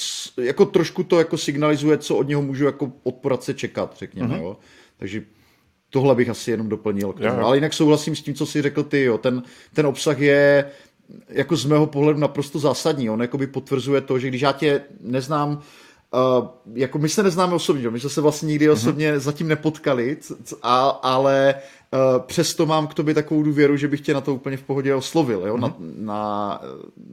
[0.41, 4.41] jako trošku to jako signalizuje, co od něho můžu jako od poradce čekat, řekněme, mm-hmm.
[4.41, 4.57] jo.
[4.97, 5.23] Takže
[5.89, 7.13] tohle bych asi jenom doplnil.
[7.13, 7.39] K tomu.
[7.39, 9.17] Ale jinak souhlasím s tím, co jsi řekl ty, jo.
[9.17, 9.43] Ten,
[9.73, 10.65] ten obsah je
[11.29, 13.09] jako z mého pohledu naprosto zásadní.
[13.09, 15.61] On jakoby potvrzuje to, že když já tě neznám,
[16.13, 18.73] Uh, jako my se neznáme osobně, my jsme se vlastně nikdy mm-hmm.
[18.73, 20.17] osobně zatím nepotkali,
[20.61, 21.55] a, ale
[21.93, 24.95] uh, přesto mám k tobě takovou důvěru, že bych tě na to úplně v pohodě
[24.95, 25.57] oslovil, jo?
[25.57, 25.61] Mm-hmm.
[25.61, 26.61] Na, na,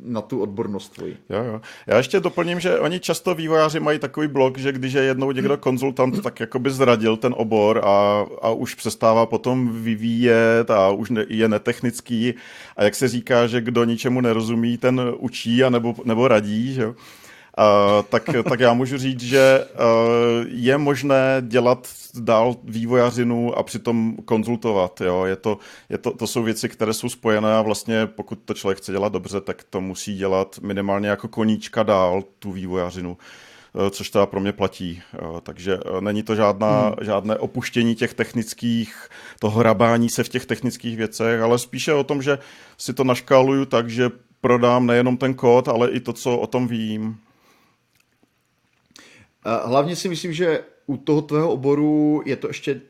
[0.02, 1.16] na tu odbornost tvoji.
[1.30, 1.60] Jo, jo.
[1.86, 5.54] Já ještě doplním, že oni často vývojáři mají takový blok, že když je jednou někdo
[5.54, 5.60] mhm.
[5.60, 11.10] konzultant, tak jako by zradil ten obor a, a už přestává potom vyvíjet a už
[11.10, 12.34] ne, je netechnický
[12.76, 16.82] a jak se říká, že kdo ničemu nerozumí, ten učí a nebo, nebo radí, že
[16.82, 16.94] jo.
[17.58, 24.16] Uh, tak, tak já můžu říct, že uh, je možné dělat dál vývojařinu a přitom
[24.24, 25.00] konzultovat.
[25.00, 25.24] Jo?
[25.24, 28.78] Je to, je to, to jsou věci, které jsou spojené a vlastně pokud to člověk
[28.78, 33.16] chce dělat dobře, tak to musí dělat minimálně jako koníčka dál tu vývojařinu
[33.90, 35.02] což teda pro mě platí.
[35.42, 36.94] Takže není to žádná, hmm.
[37.00, 39.08] žádné opuštění těch technických,
[39.40, 42.38] toho hrabání se v těch technických věcech, ale spíše o tom, že
[42.78, 46.68] si to naškáluju tak, že prodám nejenom ten kód, ale i to, co o tom
[46.68, 47.18] vím.
[49.64, 52.80] Hlavně si myslím, že u toho tvého oboru je to ještě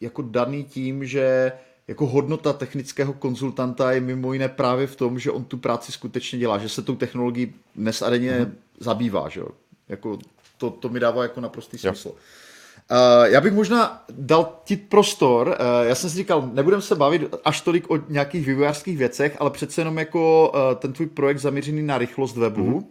[0.00, 1.52] jako daný tím, že
[1.88, 6.38] jako hodnota technického konzultanta je mimo jiné právě v tom, že on tu práci skutečně
[6.38, 8.56] dělá, že se tou technologií dnes a denně mm.
[8.80, 9.48] zabývá, že jo?
[9.88, 10.18] Jako
[10.58, 12.08] to, to mi dává jako naprostý smysl.
[12.08, 17.34] Uh, já bych možná dal ti prostor, uh, já jsem si říkal, nebudem se bavit
[17.44, 21.82] až tolik o nějakých vývojářských věcech, ale přece jenom jako uh, ten tvůj projekt zaměřený
[21.82, 22.84] na rychlost webu, mm-hmm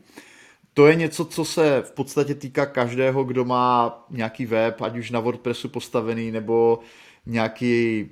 [0.76, 5.12] to je něco, co se v podstatě týká každého, kdo má nějaký web, ať už
[5.12, 6.80] na WordPressu postavený, nebo
[7.26, 8.10] nějaký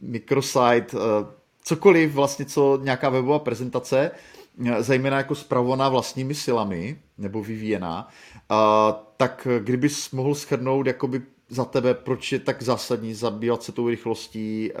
[0.00, 1.26] microsite, eh,
[1.64, 4.10] cokoliv vlastně, co nějaká webová prezentace,
[4.66, 8.54] eh, zejména jako zpravovaná vlastními silami, nebo vyvíjená, eh,
[9.16, 14.72] tak kdybys mohl schrnout jakoby za tebe, proč je tak zásadní zabývat se tou rychlostí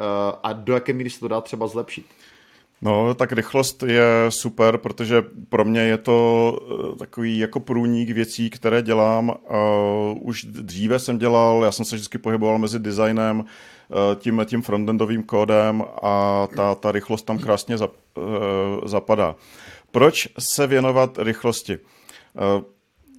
[0.42, 2.06] a do jaké míry se to dá třeba zlepšit?
[2.84, 6.58] No, tak rychlost je super, protože pro mě je to
[6.92, 9.34] eh, takový jako průnik věcí, které dělám.
[10.20, 13.46] Už dříve jsem dělal, já jsem se vždycky pohyboval mezi designem, uh,
[14.16, 17.82] tím, tím frontendovým kódem a ta, ta rychlost tam krásně uh,
[18.84, 19.36] zapadá.
[19.90, 21.78] Proč se věnovat rychlosti?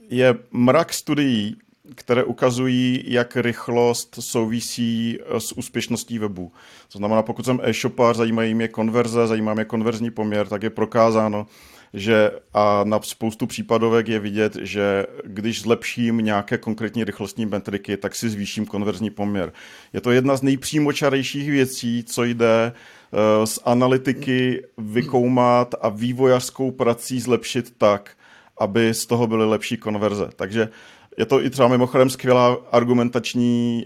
[0.10, 1.56] Je mrak studií,
[1.96, 6.52] které ukazují, jak rychlost souvisí eh, s úspěšností webu.
[6.92, 11.48] To znamená, pokud jsem e-shopář, zajímají mě konverze, zajímá mě konverzní poměr, tak je prokázáno,
[11.94, 18.16] že a na spoustu případovek je vidět, že když zlepším nějaké konkrétní rychlostní metriky, tak
[18.16, 19.54] si zvýším konverzní poměr.
[19.94, 27.20] Je to jedna z nejpřímočarejších věcí, co jde eh, z analytiky vykoumat a vývojařskou prací
[27.20, 28.12] zlepšit tak,
[28.60, 30.30] aby z toho byly lepší konverze.
[30.36, 30.70] Takže
[31.18, 33.86] je to i třeba mimochodem skvělá argumentační,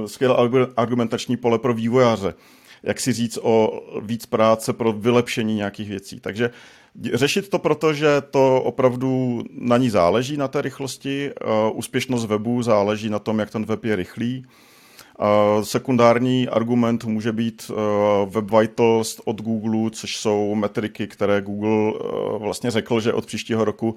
[0.00, 2.34] uh, skvělá argumentační pole pro vývojáře.
[2.82, 6.20] Jak si říct o víc práce pro vylepšení nějakých věcí.
[6.20, 6.50] Takže
[7.14, 11.30] řešit to proto, že to opravdu na ní záleží, na té rychlosti.
[11.44, 14.44] Uh, úspěšnost webu záleží na tom, jak ten web je rychlý.
[15.20, 17.76] Uh, sekundární argument může být uh,
[18.32, 23.64] Web Vitals od Google, což jsou metriky, které Google uh, vlastně řekl, že od příštího
[23.64, 23.96] roku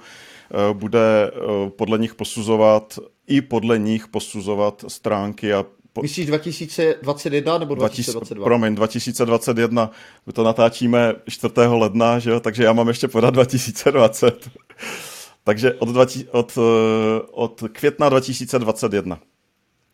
[0.73, 6.01] bude eh, podle nich posuzovat, i podle nich posuzovat stránky a po...
[6.01, 8.35] Myslíš 2021 nebo 2022?
[8.35, 9.91] 20, promiň, 2021.
[10.25, 11.53] My to natáčíme 4.
[11.67, 12.39] ledna, že jo?
[12.39, 14.49] takže já mám ještě podat 2020.
[15.43, 19.19] takže od, 20, od, eh, od května 2021.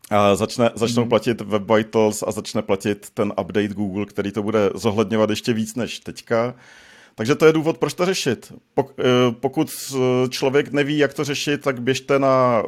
[0.09, 1.09] A začne, začnou mm.
[1.09, 5.75] platit Web Vitals a začne platit ten update Google, který to bude zohledňovat ještě víc
[5.75, 6.55] než teďka.
[7.15, 8.53] Takže to je důvod, proč to řešit.
[8.79, 12.63] Eh, pokud eh, člověk neví, jak to řešit, tak běžte na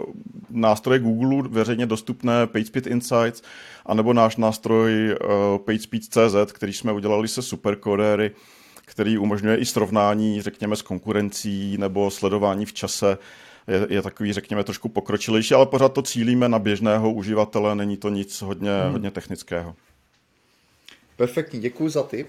[0.49, 3.41] nástroje Google, veřejně dostupné PageSpeed Insights,
[3.85, 5.17] anebo náš nástroj eh,
[5.65, 8.31] PageSpeed.cz, který jsme udělali se superkodéry,
[8.85, 13.17] který umožňuje i srovnání, řekněme, s konkurencí nebo sledování v čase.
[13.67, 18.09] Je, je takový, řekněme, trošku pokročilejší, ale pořád to cílíme na běžného uživatele, není to
[18.09, 18.91] nic hodně, hmm.
[18.91, 19.75] hodně technického.
[21.17, 22.27] Perfektní, děkuji za tip.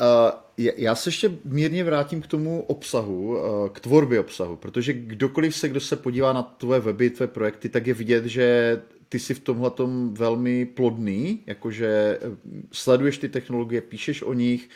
[0.00, 5.56] Uh, já se ještě mírně vrátím k tomu obsahu, uh, k tvorbě obsahu, protože kdokoliv
[5.56, 9.34] se, kdo se podívá na tvoje weby, tvoje projekty, tak je vidět, že ty jsi
[9.34, 9.70] v tomhle
[10.12, 12.36] velmi plodný, jakože eh,
[12.72, 14.68] sleduješ ty technologie, píšeš o nich,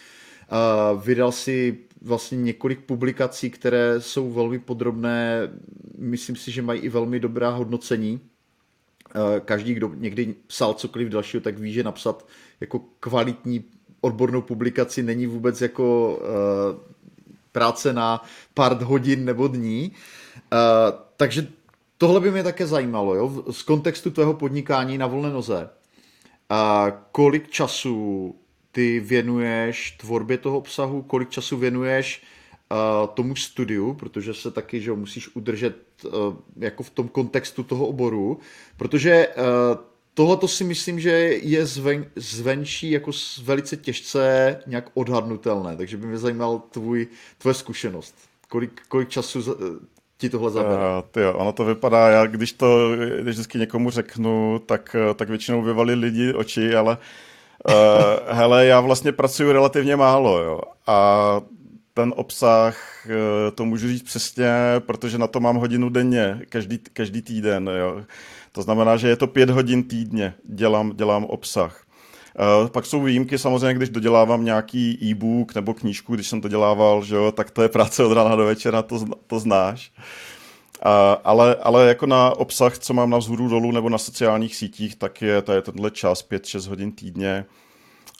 [1.04, 5.48] vydal si vlastně několik publikací, které jsou velmi podrobné,
[5.98, 8.20] myslím si, že mají i velmi dobrá hodnocení.
[9.44, 12.26] Každý, kdo někdy psal cokoliv dalšího, tak ví, že napsat
[12.60, 13.64] jako kvalitní
[14.04, 16.80] odbornou publikaci není vůbec jako uh,
[17.52, 18.22] práce na
[18.54, 19.92] pár hodin nebo dní.
[20.52, 20.58] Uh,
[21.16, 21.46] takže
[21.98, 23.44] tohle by mě také zajímalo, jo?
[23.50, 25.68] z kontextu tvého podnikání na volné noze.
[26.50, 28.34] Uh, kolik času
[28.72, 32.22] ty věnuješ tvorbě toho obsahu, kolik času věnuješ
[33.14, 35.76] tomu studiu, protože se taky že musíš udržet
[36.56, 38.38] jako v tom kontextu toho oboru,
[38.76, 39.28] protože
[40.14, 41.10] Tohle to si myslím, že
[41.42, 43.10] je zven, zvenčí jako
[43.42, 47.06] velice těžce nějak odhadnutelné, takže by mě zajímal tvůj,
[47.38, 48.14] tvoje zkušenost.
[48.48, 49.56] Kolik, kolik času
[50.18, 50.74] ti tohle zabere?
[50.74, 55.62] Uh, tyjo, ono to vypadá, já když to když vždycky někomu řeknu, tak, tak většinou
[55.62, 56.98] vyvalí lidi oči, ale
[57.68, 57.74] uh,
[58.36, 60.60] hele, já vlastně pracuji relativně málo, jo.
[60.86, 61.40] A
[61.94, 67.22] ten obsah, eh, to můžu říct přesně, protože na to mám hodinu denně, každý, každý
[67.22, 67.70] týden.
[67.78, 68.04] Jo.
[68.54, 71.84] To znamená, že je to pět hodin týdně, dělám, dělám obsah.
[72.62, 77.04] Uh, pak jsou výjimky, samozřejmě, když dodělávám nějaký e-book nebo knížku, když jsem to dělával,
[77.04, 79.92] že jo, tak to je práce od rána do večera, to, to znáš.
[80.86, 80.90] Uh,
[81.24, 85.22] ale, ale jako na obsah, co mám na vzhůru dolů nebo na sociálních sítích, tak
[85.22, 87.44] je, to je tenhle čas 5-6 hodin týdně.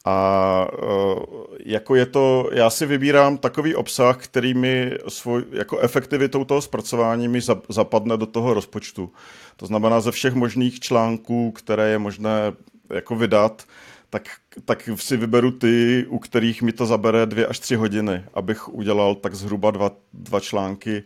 [0.05, 1.23] A uh,
[1.65, 7.29] jako je to, já si vybírám takový obsah, který mi svoj, jako efektivitou toho zpracování
[7.29, 9.13] mi zapadne do toho rozpočtu.
[9.57, 12.53] To znamená ze všech možných článků, které je možné
[12.91, 13.65] jako vydat,
[14.11, 14.29] tak,
[14.65, 19.15] tak si vyberu ty, u kterých mi to zabere dvě až tři hodiny, abych udělal
[19.15, 21.03] tak zhruba dva, dva články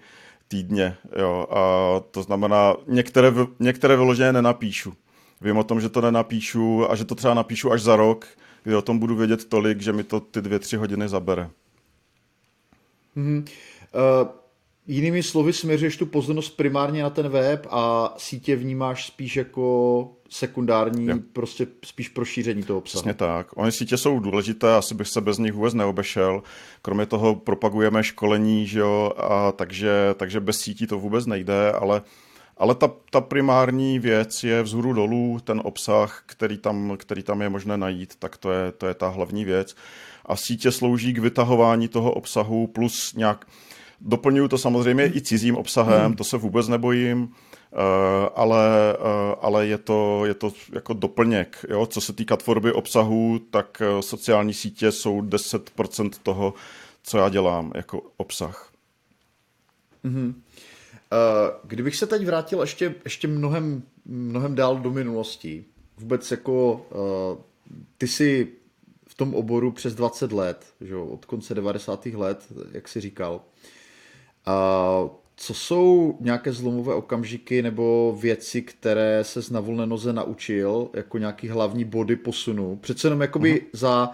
[0.49, 0.97] týdně.
[1.17, 1.47] Jo.
[1.51, 1.61] A
[2.11, 4.95] to znamená, některé, některé vyloženě nenapíšu.
[5.41, 8.27] Vím o tom, že to nenapíšu a že to třeba napíšu až za rok,
[8.63, 11.51] kdy o tom budu vědět tolik, že mi to ty dvě, tři hodiny zabere.
[13.17, 13.39] Mm-hmm.
[13.43, 14.29] Uh,
[14.87, 21.07] jinými slovy, směřuješ tu pozornost primárně na ten web a sítě vnímáš spíš jako sekundární,
[21.07, 21.17] jo.
[21.33, 23.01] prostě spíš prošíření toho obsahu.
[23.01, 23.47] Přesně tak.
[23.57, 26.43] Ony sítě jsou důležité, asi bych se bez nich vůbec neobešel.
[26.83, 32.03] Kromě toho propagujeme školení, že jo, a takže, takže bez sítí to vůbec nejde, ale
[32.59, 37.49] ale ta, ta primární věc je vzhůru dolů, ten obsah, který tam, který tam je
[37.49, 39.77] možné najít, tak to je, to je ta hlavní věc.
[40.27, 43.47] A sítě slouží k vytahování toho obsahu plus nějak...
[44.01, 46.17] Doplňuju to samozřejmě i cizím obsahem, hmm.
[46.17, 47.29] to se vůbec nebojím,
[47.73, 47.77] eh,
[48.35, 51.65] ale, eh, ale je, to, je to jako doplněk.
[51.69, 51.87] Jo?
[51.87, 56.55] Co se týká tvorby obsahu, tak eh, sociální sítě jsou 10% toho,
[57.03, 58.73] co já dělám jako obsah.
[60.05, 60.35] Mm-hmm.
[61.13, 65.65] Eh, kdybych se teď vrátil ještě, ještě mnohem, mnohem dál do minulosti,
[65.99, 67.43] vůbec jako eh,
[67.99, 68.49] ty jsi
[69.09, 72.07] v tom oboru přes 20 let, že od konce 90.
[72.07, 73.41] let, jak jsi říkal.
[74.47, 81.19] A co jsou nějaké zlomové okamžiky nebo věci, které se na volné noze naučil, jako
[81.19, 82.77] nějaký hlavní body posunu?
[82.77, 83.67] Přece jenom jakoby uh-huh.
[83.73, 84.13] za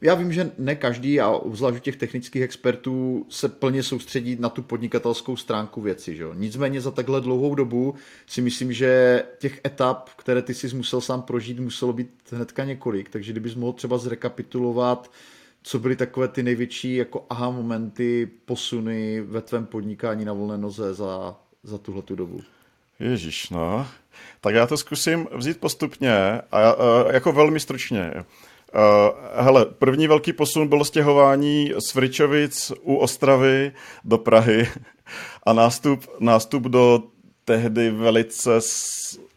[0.00, 4.62] já vím, že ne každý, a zvlášť těch technických expertů, se plně soustředí na tu
[4.62, 6.16] podnikatelskou stránku věci.
[6.16, 6.24] Že?
[6.34, 7.94] Nicméně za takhle dlouhou dobu
[8.26, 13.10] si myslím, že těch etap, které ty jsi musel sám prožít, muselo být hnedka několik.
[13.10, 15.10] Takže kdybys mohl třeba zrekapitulovat,
[15.62, 20.94] co byly takové ty největší jako aha momenty, posuny ve tvém podnikání na volné noze
[20.94, 22.40] za, za tuhle tu dobu.
[23.00, 23.86] Ježíš, no.
[24.40, 28.12] Tak já to zkusím vzít postupně a, a jako velmi stručně.
[28.76, 33.72] Uh, hele, první velký posun bylo stěhování z Fričovic u Ostravy
[34.04, 34.68] do Prahy
[35.46, 37.02] a nástup, nástup do
[37.44, 38.50] tehdy velice,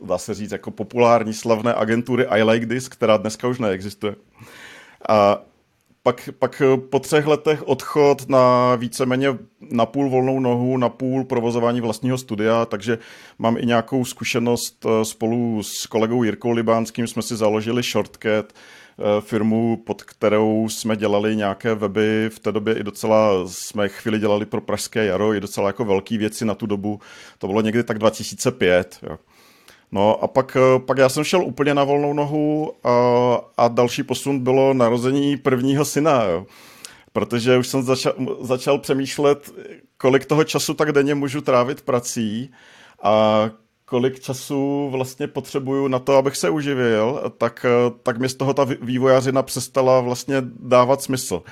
[0.02, 4.15] dá se říct, jako populární slavné agentury I Like This, která dneska už neexistuje.
[5.10, 5.41] A
[6.04, 9.38] pak, pak po třech letech odchod na víceméně
[9.71, 12.97] na půl volnou nohu, na půl provozování vlastního studia, takže
[13.39, 18.54] mám i nějakou zkušenost eh, spolu s kolegou Jirkou Libánským, jsme si založili Shortcut,
[19.19, 24.45] firmu, pod kterou jsme dělali nějaké weby, v té době i docela jsme chvíli dělali
[24.45, 26.99] pro Pražské jaro, i docela jako velké věci na tu dobu,
[27.38, 29.17] to bylo někdy tak 2005, jo.
[29.91, 32.91] No a pak, eh, pak já jsem šel úplně na volnou nohu a,
[33.57, 36.45] a další posun bylo narození prvního syna, jo.
[37.13, 39.51] Protože už jsem začal, začal přemýšlet,
[39.97, 42.51] kolik toho času tak denně můžu trávit prací
[43.03, 43.49] a
[43.89, 47.65] kolik času vlastně potřebuju na to, abych se uživil, tak,
[48.04, 51.43] tak mi z toho ta vývojařina přestala vlastně dávat smysl.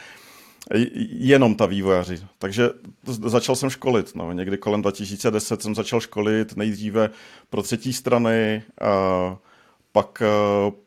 [1.10, 2.19] Jenom ta vývojaři.
[2.39, 2.69] Takže
[3.04, 4.15] začal jsem školit.
[4.15, 4.32] No.
[4.32, 7.10] Někdy kolem 2010 jsem začal školit nejdříve
[7.50, 9.38] pro třetí strany, a
[9.91, 10.23] pak,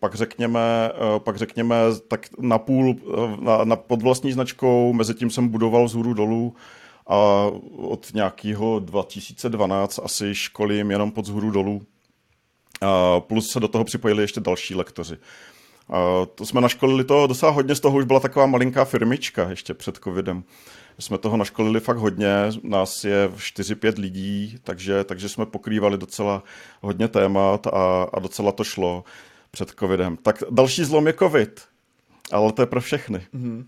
[0.00, 1.76] pak, řekněme, pak řekněme
[2.08, 2.96] tak na půl
[3.40, 6.54] na, na pod vlastní značkou, mezi tím jsem budoval vzhůru dolů
[7.10, 11.82] a od nějakého 2012 asi školím jenom pod zhůru dolů.
[12.80, 15.16] A plus se do toho připojili ještě další lektoři.
[15.88, 19.74] A to jsme naškolili toho docela hodně, z toho už byla taková malinká firmička ještě
[19.74, 20.44] před covidem.
[20.98, 26.42] Jsme toho naškolili fakt hodně, nás je 4-5 lidí, takže, takže jsme pokrývali docela
[26.80, 29.04] hodně témat a, a docela to šlo
[29.50, 30.16] před covidem.
[30.16, 31.60] Tak další zlom je covid,
[32.32, 33.26] ale to je pro všechny.
[33.34, 33.64] Mm-hmm.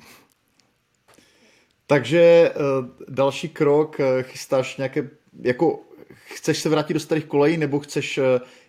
[1.92, 5.10] Takže uh, další krok, uh, chystáš nějaké,
[5.42, 5.80] jako
[6.24, 8.24] chceš se vrátit do starých kolejí, nebo chceš uh,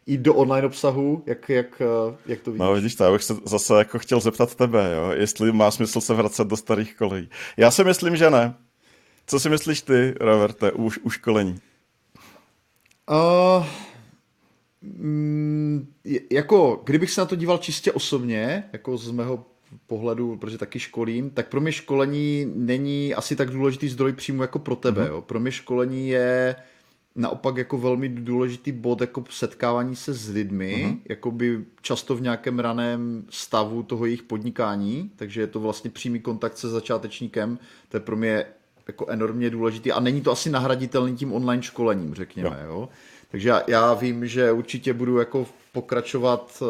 [0.05, 1.81] jít do online obsahu, jak, jak,
[2.25, 2.59] jak to vidíš?
[2.59, 5.11] No vidíš, to, já bych se zase jako chtěl zeptat tebe, jo?
[5.11, 7.29] jestli má smysl se vracet do starých kolejí.
[7.57, 8.53] Já si myslím, že ne.
[9.27, 11.59] Co si myslíš ty, Roberte, u, u školení?
[13.11, 13.65] Uh,
[14.81, 15.93] mm,
[16.31, 19.45] jako, kdybych se na to díval čistě osobně, jako z mého
[19.87, 24.59] pohledu, protože taky školím, tak pro mě školení není asi tak důležitý zdroj příjmu jako
[24.59, 25.03] pro tebe.
[25.03, 25.09] Mm-hmm.
[25.09, 25.21] Jo.
[25.21, 26.55] Pro mě školení je
[27.15, 30.99] naopak jako velmi důležitý bod jako setkávání se s lidmi, mm-hmm.
[31.09, 36.19] jako by často v nějakém raném stavu toho jejich podnikání, takže je to vlastně přímý
[36.19, 37.59] kontakt se začátečníkem,
[37.89, 38.45] to je pro mě
[38.87, 42.69] jako enormně důležitý a není to asi nahraditelný tím online školením, řekněme, jo.
[42.69, 42.89] jo?
[43.31, 46.67] Takže já, já vím, že určitě budu jako pokračovat uh,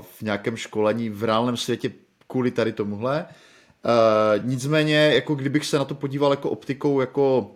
[0.00, 1.92] v nějakém školení v reálném světě
[2.26, 3.26] kvůli tady tomuhle.
[3.84, 7.50] Uh, nicméně, jako kdybych se na to podíval jako optikou jako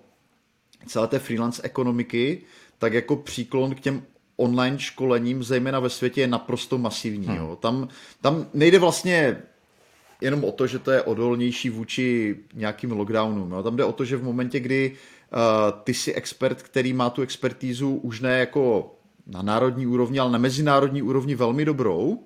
[0.86, 2.42] celé té freelance ekonomiky,
[2.78, 4.02] tak jako příklon k těm
[4.36, 7.26] online školením, zejména ve světě, je naprosto masivní.
[7.26, 7.36] Hmm.
[7.36, 7.58] Jo.
[7.60, 7.88] Tam,
[8.20, 9.42] tam nejde vlastně
[10.20, 13.52] jenom o to, že to je odolnější vůči nějakým lockdownům.
[13.52, 13.62] Jo.
[13.62, 17.22] Tam jde o to, že v momentě, kdy uh, ty jsi expert, který má tu
[17.22, 18.93] expertízu už ne jako
[19.26, 22.18] na národní úrovni, ale na mezinárodní úrovni velmi dobrou,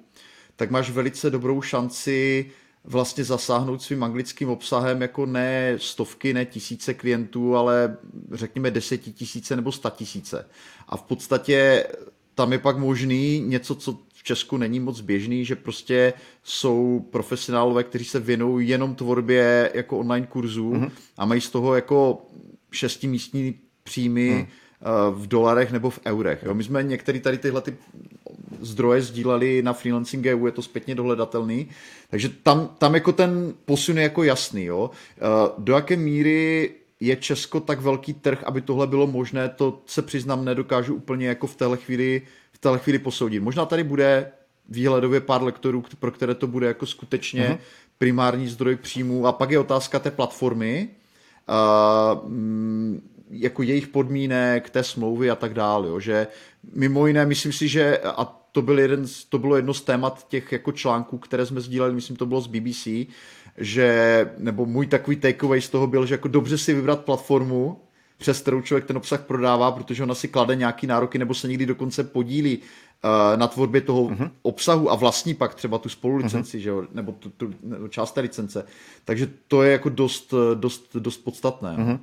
[0.57, 2.51] tak máš velice dobrou šanci
[2.85, 7.97] vlastně zasáhnout svým anglickým obsahem jako ne stovky, ne tisíce klientů, ale
[8.33, 10.49] řekněme desetitisíce nebo statisíce.
[10.89, 11.87] A v podstatě
[12.35, 17.85] tam je pak možný něco, co v Česku není moc běžný, že prostě jsou profesionálové,
[17.85, 20.91] kteří se věnují jenom tvorbě jako online kurzů mm-hmm.
[21.17, 22.27] a mají z toho jako
[22.71, 24.47] šestimístní příjmy mm.
[25.11, 26.43] V dolarech nebo v eurech.
[26.43, 26.55] Jo.
[26.55, 27.77] My jsme některé tady tyhle ty
[28.61, 31.69] zdroje sdíleli na Freelancing EU, je to zpětně dohledatelný.
[32.11, 34.65] Takže tam, tam jako ten posun je jako jasný.
[34.65, 34.91] Jo.
[35.17, 35.21] Eh,
[35.59, 36.71] do jaké míry
[37.01, 41.47] je Česko tak velký trh, aby tohle bylo možné, to se přiznám, nedokážu úplně jako
[41.47, 42.23] v téhle chvíli,
[42.53, 43.41] v téhle chvíli posoudit.
[43.41, 44.31] Možná tady bude
[44.69, 47.59] výhledově pár lektorů, pro které to bude jako skutečně uh-huh.
[47.99, 49.27] primární zdroj příjmů.
[49.27, 50.89] A pak je otázka té platformy,
[51.49, 52.29] uh,
[53.31, 55.89] jako jejich podmínek, té smlouvy a tak dále.
[55.89, 56.01] Jo.
[56.01, 56.27] Že
[56.75, 60.53] mimo jiné, myslím si, že a to, byl jeden, to bylo jedno z témat těch
[60.53, 62.89] jako článků, které jsme sdíleli, myslím, to bylo z BBC,
[63.59, 67.81] že, nebo můj takový takeaway z toho byl, že jako dobře si vybrat platformu,
[68.19, 71.67] přes kterou člověk ten obsah prodává, protože ona si klade nějaký nároky nebo se někdy
[71.67, 74.31] dokonce podílí uh, na tvorbě toho uh-huh.
[74.43, 76.61] obsahu a vlastní pak třeba tu spolulicenci, uh-huh.
[76.61, 78.65] že jo, nebo tu, tu nebo část té licence.
[79.05, 81.77] Takže to je jako dost, dost, dost podstatné.
[81.79, 81.99] Uh-huh.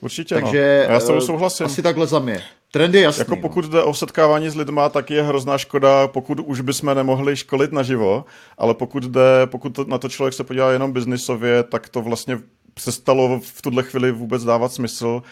[0.00, 0.40] Určitě, no.
[0.40, 0.94] Takže no.
[0.94, 1.66] já s tebou eh, souhlasím.
[1.66, 2.42] Asi takhle za mě.
[2.70, 3.20] Trend je jasný.
[3.20, 3.40] Jako no.
[3.40, 7.72] pokud jde o setkávání s lidma, tak je hrozná škoda, pokud už bychom nemohli školit
[7.72, 8.24] naživo,
[8.58, 12.38] ale pokud jde, pokud to, na to člověk se podívá jenom biznisově, tak to vlastně
[12.74, 15.22] přestalo v tuhle chvíli vůbec dávat smysl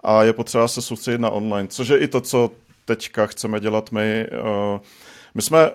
[0.00, 2.50] a je potřeba se soustředit na online, což je i to, co
[2.84, 4.26] teďka chceme dělat my.
[4.32, 4.80] Eh,
[5.34, 5.70] my jsme,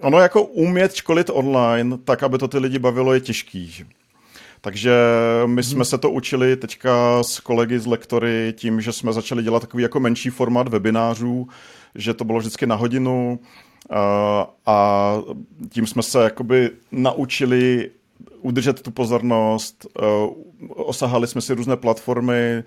[0.00, 3.84] ono jako umět školit online, tak aby to ty lidi bavilo, je těžký.
[4.66, 4.92] Takže
[5.46, 9.60] my jsme se to učili teďka s kolegy z lektory tím, že jsme začali dělat
[9.60, 11.48] takový jako menší formát webinářů,
[11.94, 13.38] že to bylo vždycky na hodinu
[14.66, 15.12] a
[15.68, 17.90] tím jsme se jakoby naučili
[18.40, 19.86] udržet tu pozornost,
[20.68, 22.64] osahali jsme si různé platformy,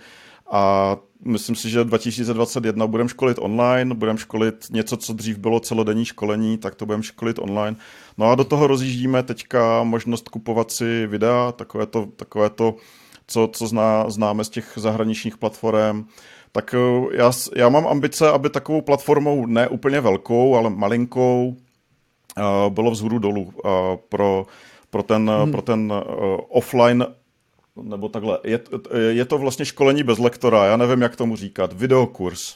[0.51, 0.95] a
[1.25, 6.57] myslím si, že 2021 budeme školit online, budeme školit něco, co dřív bylo celodenní školení,
[6.57, 7.77] tak to budeme školit online.
[8.17, 12.75] No a do toho rozjíždíme teďka možnost kupovat si videa, takové to, takové to
[13.27, 16.05] co, co zná, známe z těch zahraničních platform.
[16.51, 21.55] Tak eh, já, já mám ambice, aby takovou platformou ne úplně velkou, ale malinkou
[22.37, 23.71] uh, bylo vzhůru dolů uh,
[24.09, 24.45] pro,
[24.89, 25.51] pro ten, hmm.
[25.51, 25.93] pro ten
[26.49, 27.05] offline
[27.83, 28.59] nebo takhle, je,
[29.09, 32.55] je to vlastně školení bez lektora, já nevím, jak tomu říkat, videokurs.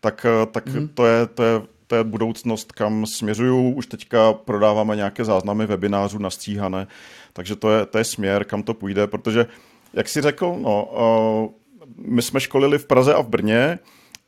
[0.00, 0.88] Tak, eh, tak mm.
[0.88, 3.70] to, je, to, je, to je budoucnost, kam směřuju.
[3.70, 6.86] Už teďka prodáváme nějaké záznamy webinářů nastříhané,
[7.32, 9.46] takže to je, to je směr, kam to půjde, protože,
[9.92, 11.50] jak si řekl, no, uh,
[11.96, 13.78] my jsme školili v Praze a v Brně.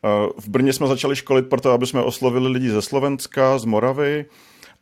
[0.05, 4.27] Uh, v Brně jsme začali školit proto, aby jsme oslovili lidi ze Slovenska, z Moravy,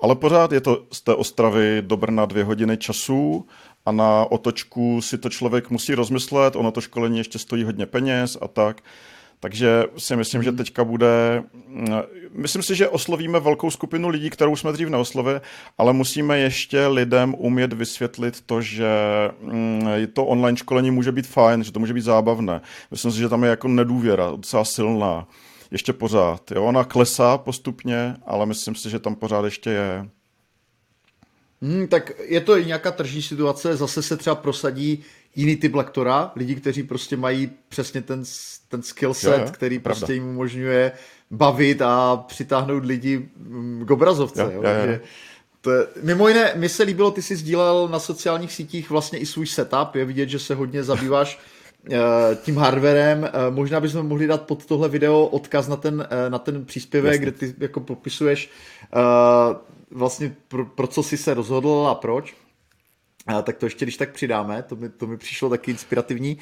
[0.00, 3.46] ale pořád je to z té Ostravy do Brna dvě hodiny času
[3.86, 8.38] a na otočku si to člověk musí rozmyslet, ono to školení ještě stojí hodně peněz
[8.40, 8.82] a tak.
[9.40, 10.58] Takže si myslím, že mhm.
[10.58, 11.88] teďka bude, mm,
[12.32, 15.40] myslím si, že oslovíme velkou skupinu lidí, kterou jsme dřív neoslovili,
[15.78, 18.88] ale musíme ještě lidem umět vysvětlit to, že
[19.40, 22.60] mm, to online školení může být fajn, že to může být zábavné.
[22.90, 25.26] Myslím si, že tam je jako nedůvěra docela silná.
[25.70, 26.50] Ještě pořád.
[26.50, 26.64] Jo?
[26.64, 30.08] Ona klesá postupně, ale myslím si, že tam pořád ještě je.
[31.62, 35.04] Hmm, tak je to i nějaká tržní situace, zase se třeba prosadí
[35.36, 38.24] jiný typ lektora, lidi, kteří prostě mají přesně ten,
[38.68, 39.98] ten skill set, který pravda.
[39.98, 40.92] prostě jim umožňuje
[41.30, 44.42] bavit a přitáhnout lidi mm, k obrazovce.
[44.42, 45.00] Je, jo, je, je.
[45.60, 49.26] To je, mimo jiné, mi se líbilo, ty jsi sdílel na sociálních sítích vlastně i
[49.26, 51.40] svůj setup, je vidět, že se hodně zabýváš
[52.42, 53.28] tím hardwarem.
[53.50, 57.26] Možná bychom mohli dát pod tohle video odkaz na ten, na ten příspěvek, Jasně.
[57.26, 58.50] kde ty jako popisuješ
[59.90, 62.34] vlastně pro, pro co jsi se rozhodl a proč.
[63.26, 66.38] A, tak to ještě když tak přidáme, to mi, to mi přišlo taky inspirativní.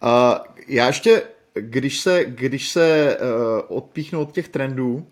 [0.00, 1.22] A, já ještě,
[1.54, 5.06] když se, když se uh, odpíchnu od těch trendů,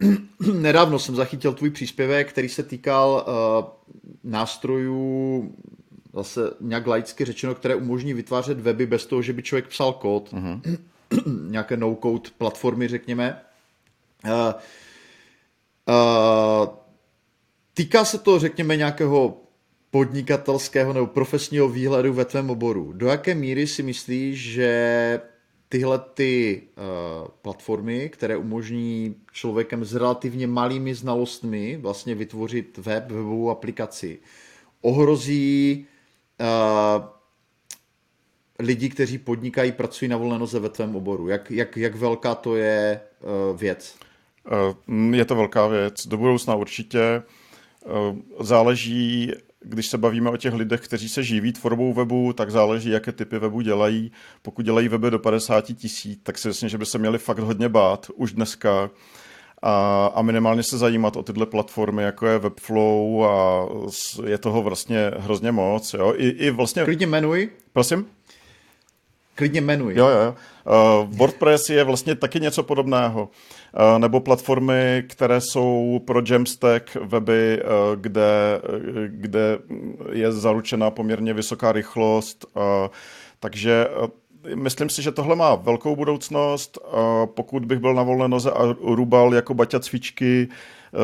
[0.52, 3.92] nedávno jsem zachytil tvůj příspěvek, který se týkal uh,
[4.24, 5.54] nástrojů,
[6.14, 10.32] zase nějak laicky řečeno, které umožní vytvářet weby bez toho, že by člověk psal kód.
[10.32, 10.78] Uh-huh.
[11.50, 13.40] Nějaké no-code platformy, řekněme.
[14.24, 14.52] Uh, uh,
[17.74, 19.40] týká se to, řekněme, nějakého
[19.90, 22.92] podnikatelského nebo profesního výhledu ve tvém oboru.
[22.92, 25.20] Do jaké míry si myslíš, že
[25.68, 33.50] tyhle ty uh, platformy, které umožní člověkem s relativně malými znalostmi vlastně vytvořit web, webovou
[33.50, 34.18] aplikaci,
[34.80, 35.86] ohrozí
[36.40, 37.04] uh,
[38.58, 41.28] lidi, kteří podnikají, pracují na volné noze ve tvém oboru?
[41.28, 43.00] Jak, jak, jak velká to je
[43.50, 43.96] uh, věc?
[45.12, 46.06] Je to velká věc.
[46.06, 47.22] Do budoucna určitě.
[48.40, 49.32] Záleží
[49.64, 53.38] když se bavíme o těch lidech, kteří se živí tvorbou webu, tak záleží, jaké typy
[53.38, 54.12] webu dělají.
[54.42, 57.68] Pokud dělají weby do 50 tisíc, tak si myslím, že by se měli fakt hodně
[57.68, 58.90] bát už dneska
[59.62, 63.66] a, a minimálně se zajímat o tyhle platformy, jako je Webflow a
[64.26, 65.94] je toho vlastně hrozně moc.
[65.94, 66.14] Jo?
[66.16, 66.84] I, i vlastně...
[66.84, 67.50] Klidně jmenuj.
[67.72, 68.06] Prosím?
[69.34, 69.94] Klidně jmenuj.
[69.96, 70.34] Jo, jo.
[70.64, 73.28] Uh, WordPress je vlastně taky něco podobného.
[73.92, 78.60] Uh, nebo platformy, které jsou pro Jamstack weby, uh, kde,
[79.06, 79.58] kde
[80.12, 82.44] je zaručena poměrně vysoká rychlost.
[82.56, 82.62] Uh,
[83.40, 83.86] takže
[84.54, 86.78] myslím si, že tohle má velkou budoucnost.
[87.24, 90.48] Pokud bych byl na volné noze a rubal jako baťa cvičky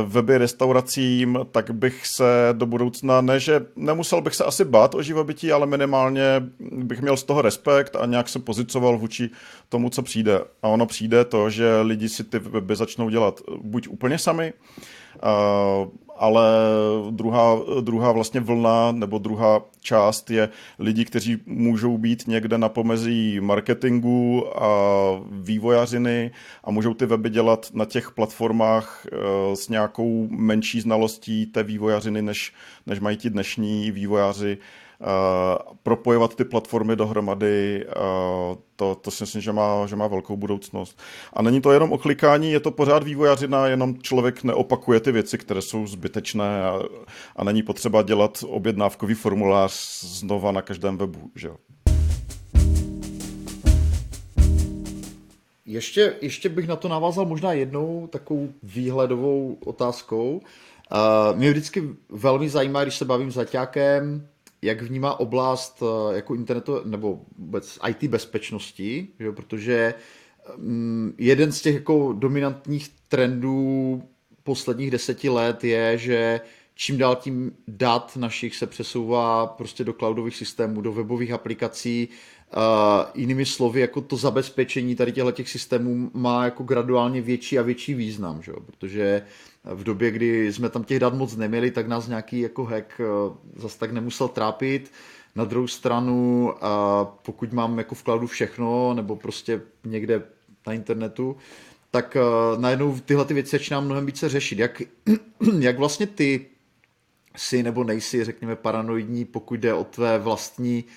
[0.05, 5.03] weby restauracím, tak bych se do budoucna, ne, že nemusel bych se asi bát o
[5.03, 6.24] živobytí, ale minimálně
[6.61, 9.30] bych měl z toho respekt a nějak se pozicoval vůči
[9.68, 10.41] tomu, co přijde.
[10.62, 14.53] A ono přijde to, že lidi si ty weby začnou dělat buď úplně sami,
[16.21, 16.43] ale
[17.11, 20.49] druhá, druhá vlastně vlna nebo druhá část je
[20.79, 24.71] lidi, kteří můžou být někde na pomezí marketingu a
[25.31, 26.31] vývojařiny
[26.64, 29.16] a můžou ty weby dělat na těch platformách eh,
[29.57, 32.53] s nějakou menší znalostí té vývojařiny, než,
[32.87, 34.59] než mají ti dnešní vývojáři
[35.82, 37.86] propojovat ty platformy dohromady,
[38.76, 40.98] to, to si myslím, že má, že má velkou budoucnost.
[41.32, 45.38] A není to jenom o klikání, je to pořád vývojařina, jenom člověk neopakuje ty věci,
[45.38, 46.82] které jsou zbytečné a,
[47.36, 49.72] a není potřeba dělat objednávkový formulář
[50.05, 51.30] znova na každém webu.
[51.34, 51.51] Že?
[55.66, 60.40] Ještě, ještě bych na to navázal možná jednou takovou výhledovou otázkou.
[60.92, 64.26] Uh, mě vždycky velmi zajímá, když se bavím s zaťákem,
[64.63, 69.33] jak vnímá oblast eh, jako internetu nebo vůbec IT bezpečnosti, že?
[69.33, 69.95] protože
[70.57, 74.03] mm, jeden z těch jako dominantních trendů
[74.43, 76.41] posledních deseti let je, že
[76.75, 82.09] čím dál tím dat našich se přesouvá prostě do cloudových systémů, do webových aplikací.
[82.57, 87.62] Uh, jinými slovy, jako to zabezpečení tady těchto těch systémů má jako graduálně větší a
[87.62, 88.53] větší význam, že?
[88.66, 89.22] protože
[89.64, 93.36] v době, kdy jsme tam těch dat moc neměli, tak nás nějaký jako hack uh,
[93.57, 94.92] zas tak nemusel trápit.
[95.36, 96.59] Na druhou stranu, uh,
[97.22, 100.22] pokud mám jako v cloudu všechno, nebo prostě někde
[100.66, 101.36] na internetu,
[101.90, 104.59] tak uh, najednou tyhle ty věci začíná mnohem více řešit.
[104.59, 104.82] Jak,
[105.59, 106.46] jak vlastně ty
[107.36, 110.90] si nebo nejsi, řekněme, paranoidní, pokud jde o tvé vlastní uh,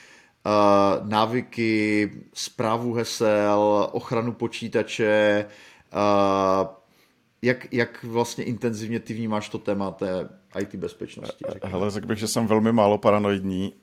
[1.03, 5.45] návyky, zprávu hesel, ochranu počítače,
[5.93, 6.67] uh,
[7.41, 10.29] jak, jak vlastně intenzivně ty vnímáš to téma té
[10.59, 11.45] IT bezpečnosti?
[11.49, 11.71] Řekněme.
[11.71, 13.73] Hele, řekl bych, že jsem velmi málo paranoidní.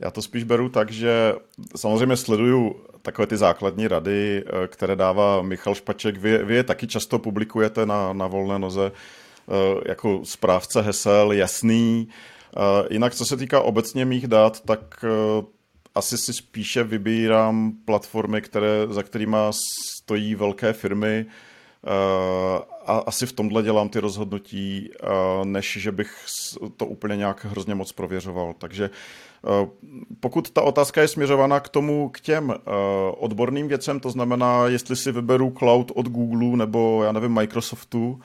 [0.00, 1.34] Já to spíš beru tak, že
[1.76, 6.16] samozřejmě sleduju takové ty základní rady, které dává Michal Špaček.
[6.16, 8.92] Vy, vy je taky často publikujete na, na volné noze
[9.48, 12.08] Eh, jako správce hesel jasný.
[12.56, 15.08] Eh, jinak, co se týká obecně mých dat, tak eh,
[15.94, 19.36] asi si spíše vybírám platformy, které, za kterými
[19.96, 21.26] stojí velké firmy
[22.86, 24.90] a asi v tomhle dělám ty rozhodnutí,
[25.44, 26.24] než že bych
[26.76, 28.54] to úplně nějak hrozně moc prověřoval.
[28.58, 28.90] Takže
[30.20, 32.54] pokud ta otázka je směřovaná k tomu, k těm
[33.18, 38.20] odborným věcem, to znamená, jestli si vyberu cloud od Google nebo, já nevím, Microsoftu,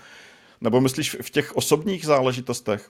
[0.61, 2.89] nebo myslíš v těch osobních záležitostech?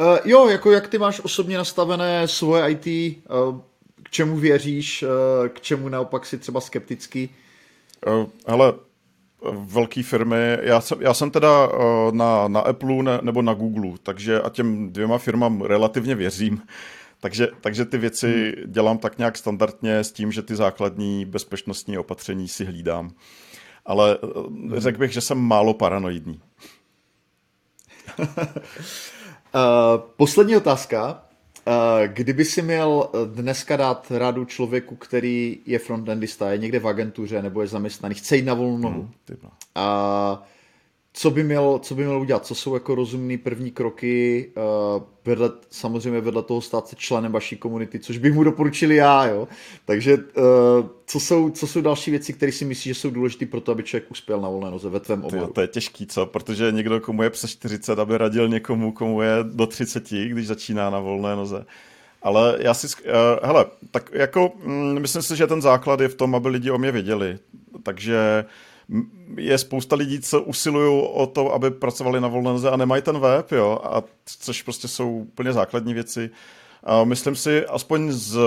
[0.00, 2.92] Uh, jo, jako jak ty máš osobně nastavené svoje IT, uh,
[3.58, 3.60] eh,
[4.02, 7.30] k čemu věříš, uh, k čemu naopak si třeba skeptický?
[8.06, 8.72] Uh, hele,
[9.52, 13.92] velké firmy, já jsem, já jsem teda uh, na, na Apple ne, nebo na Google,
[14.02, 16.62] takže a těm dvěma firmám relativně věřím.
[17.20, 18.72] Takže, takže ty věci hmm.
[18.72, 23.10] dělám tak nějak standardně s tím, že ty základní bezpečnostní opatření si hlídám.
[23.86, 24.72] Ale hmm.
[24.76, 26.40] řekl bych, že jsem málo paranoidní.
[28.18, 28.26] uh,
[30.16, 31.22] poslední otázka.
[31.66, 37.42] Uh, kdyby si měl dneska dát radu člověku, který je frontendista, je někde v agentuře
[37.42, 39.12] nebo je zaměstnaný, chce jít na volnou nohu, hmm,
[41.14, 42.46] co by, měl, co by měl udělat?
[42.46, 47.56] Co jsou jako rozumné první kroky uh, vedle, samozřejmě vedle toho stát se členem vaší
[47.56, 49.48] komunity, což bych mu doporučil já, jo.
[49.84, 50.22] Takže uh,
[51.06, 53.82] co, jsou, co jsou další věci, které si myslíš, že jsou důležité pro to, aby
[53.82, 55.52] člověk uspěl na volné noze ve tvém oboru?
[55.52, 56.26] To je těžký, co?
[56.26, 60.90] Protože někdo, komu je přes 40, aby radil někomu, komu je do 30, když začíná
[60.90, 61.64] na volné noze.
[62.22, 66.14] Ale já si, uh, hele, tak jako, mm, myslím si, že ten základ je v
[66.14, 67.38] tom, aby lidi o mě věděli.
[67.82, 68.50] Takže uh,
[69.36, 73.18] je spousta lidí, co usilují o to, aby pracovali na volné noze a nemají ten
[73.18, 76.30] web, jo, a což prostě jsou úplně základní věci.
[76.84, 78.38] A myslím si, aspoň z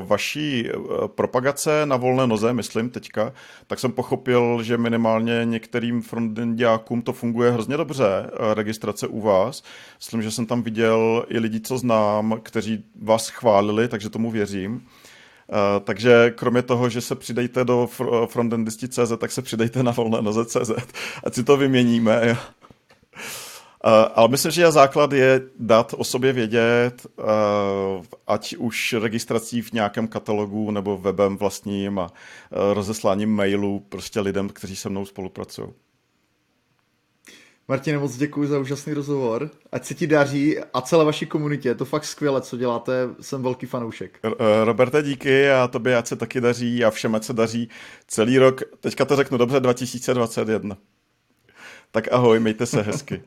[0.00, 0.72] vaší eh,
[1.06, 3.32] propagace na volné noze, myslím teďka,
[3.66, 9.62] tak jsem pochopil, že minimálně některým frontendiákům to funguje hrozně dobře, eh, registrace u vás.
[9.98, 14.86] Myslím, že jsem tam viděl i lidi, co znám, kteří vás chválili, takže tomu věřím.
[15.50, 20.22] Uh, takže kromě toho, že se přidejte do fr- frontendisti.cz, tak se přidejte na volné
[20.22, 20.70] noze.cz,
[21.24, 22.20] ať si to vyměníme.
[22.24, 22.36] Jo.
[23.84, 27.06] Uh, ale myslím, že základ je dát o sobě vědět,
[28.26, 32.10] ať už registrací v nějakém katalogu nebo webem vlastním a
[32.72, 35.68] rozesláním mailů prostě lidem, kteří se mnou spolupracují.
[37.70, 39.50] Martine, moc děkuji za úžasný rozhovor.
[39.72, 41.68] Ať se ti daří a celé vaší komunitě.
[41.68, 42.92] Je to fakt skvěle, co děláte.
[43.20, 44.18] Jsem velký fanoušek.
[44.24, 47.68] Eh, Roberte, díky a tobě ať se taky daří a všem ať se daří
[48.06, 48.62] celý rok.
[48.80, 50.76] Teďka to řeknu dobře, 2021.
[51.90, 53.22] Tak ahoj, mějte se hezky.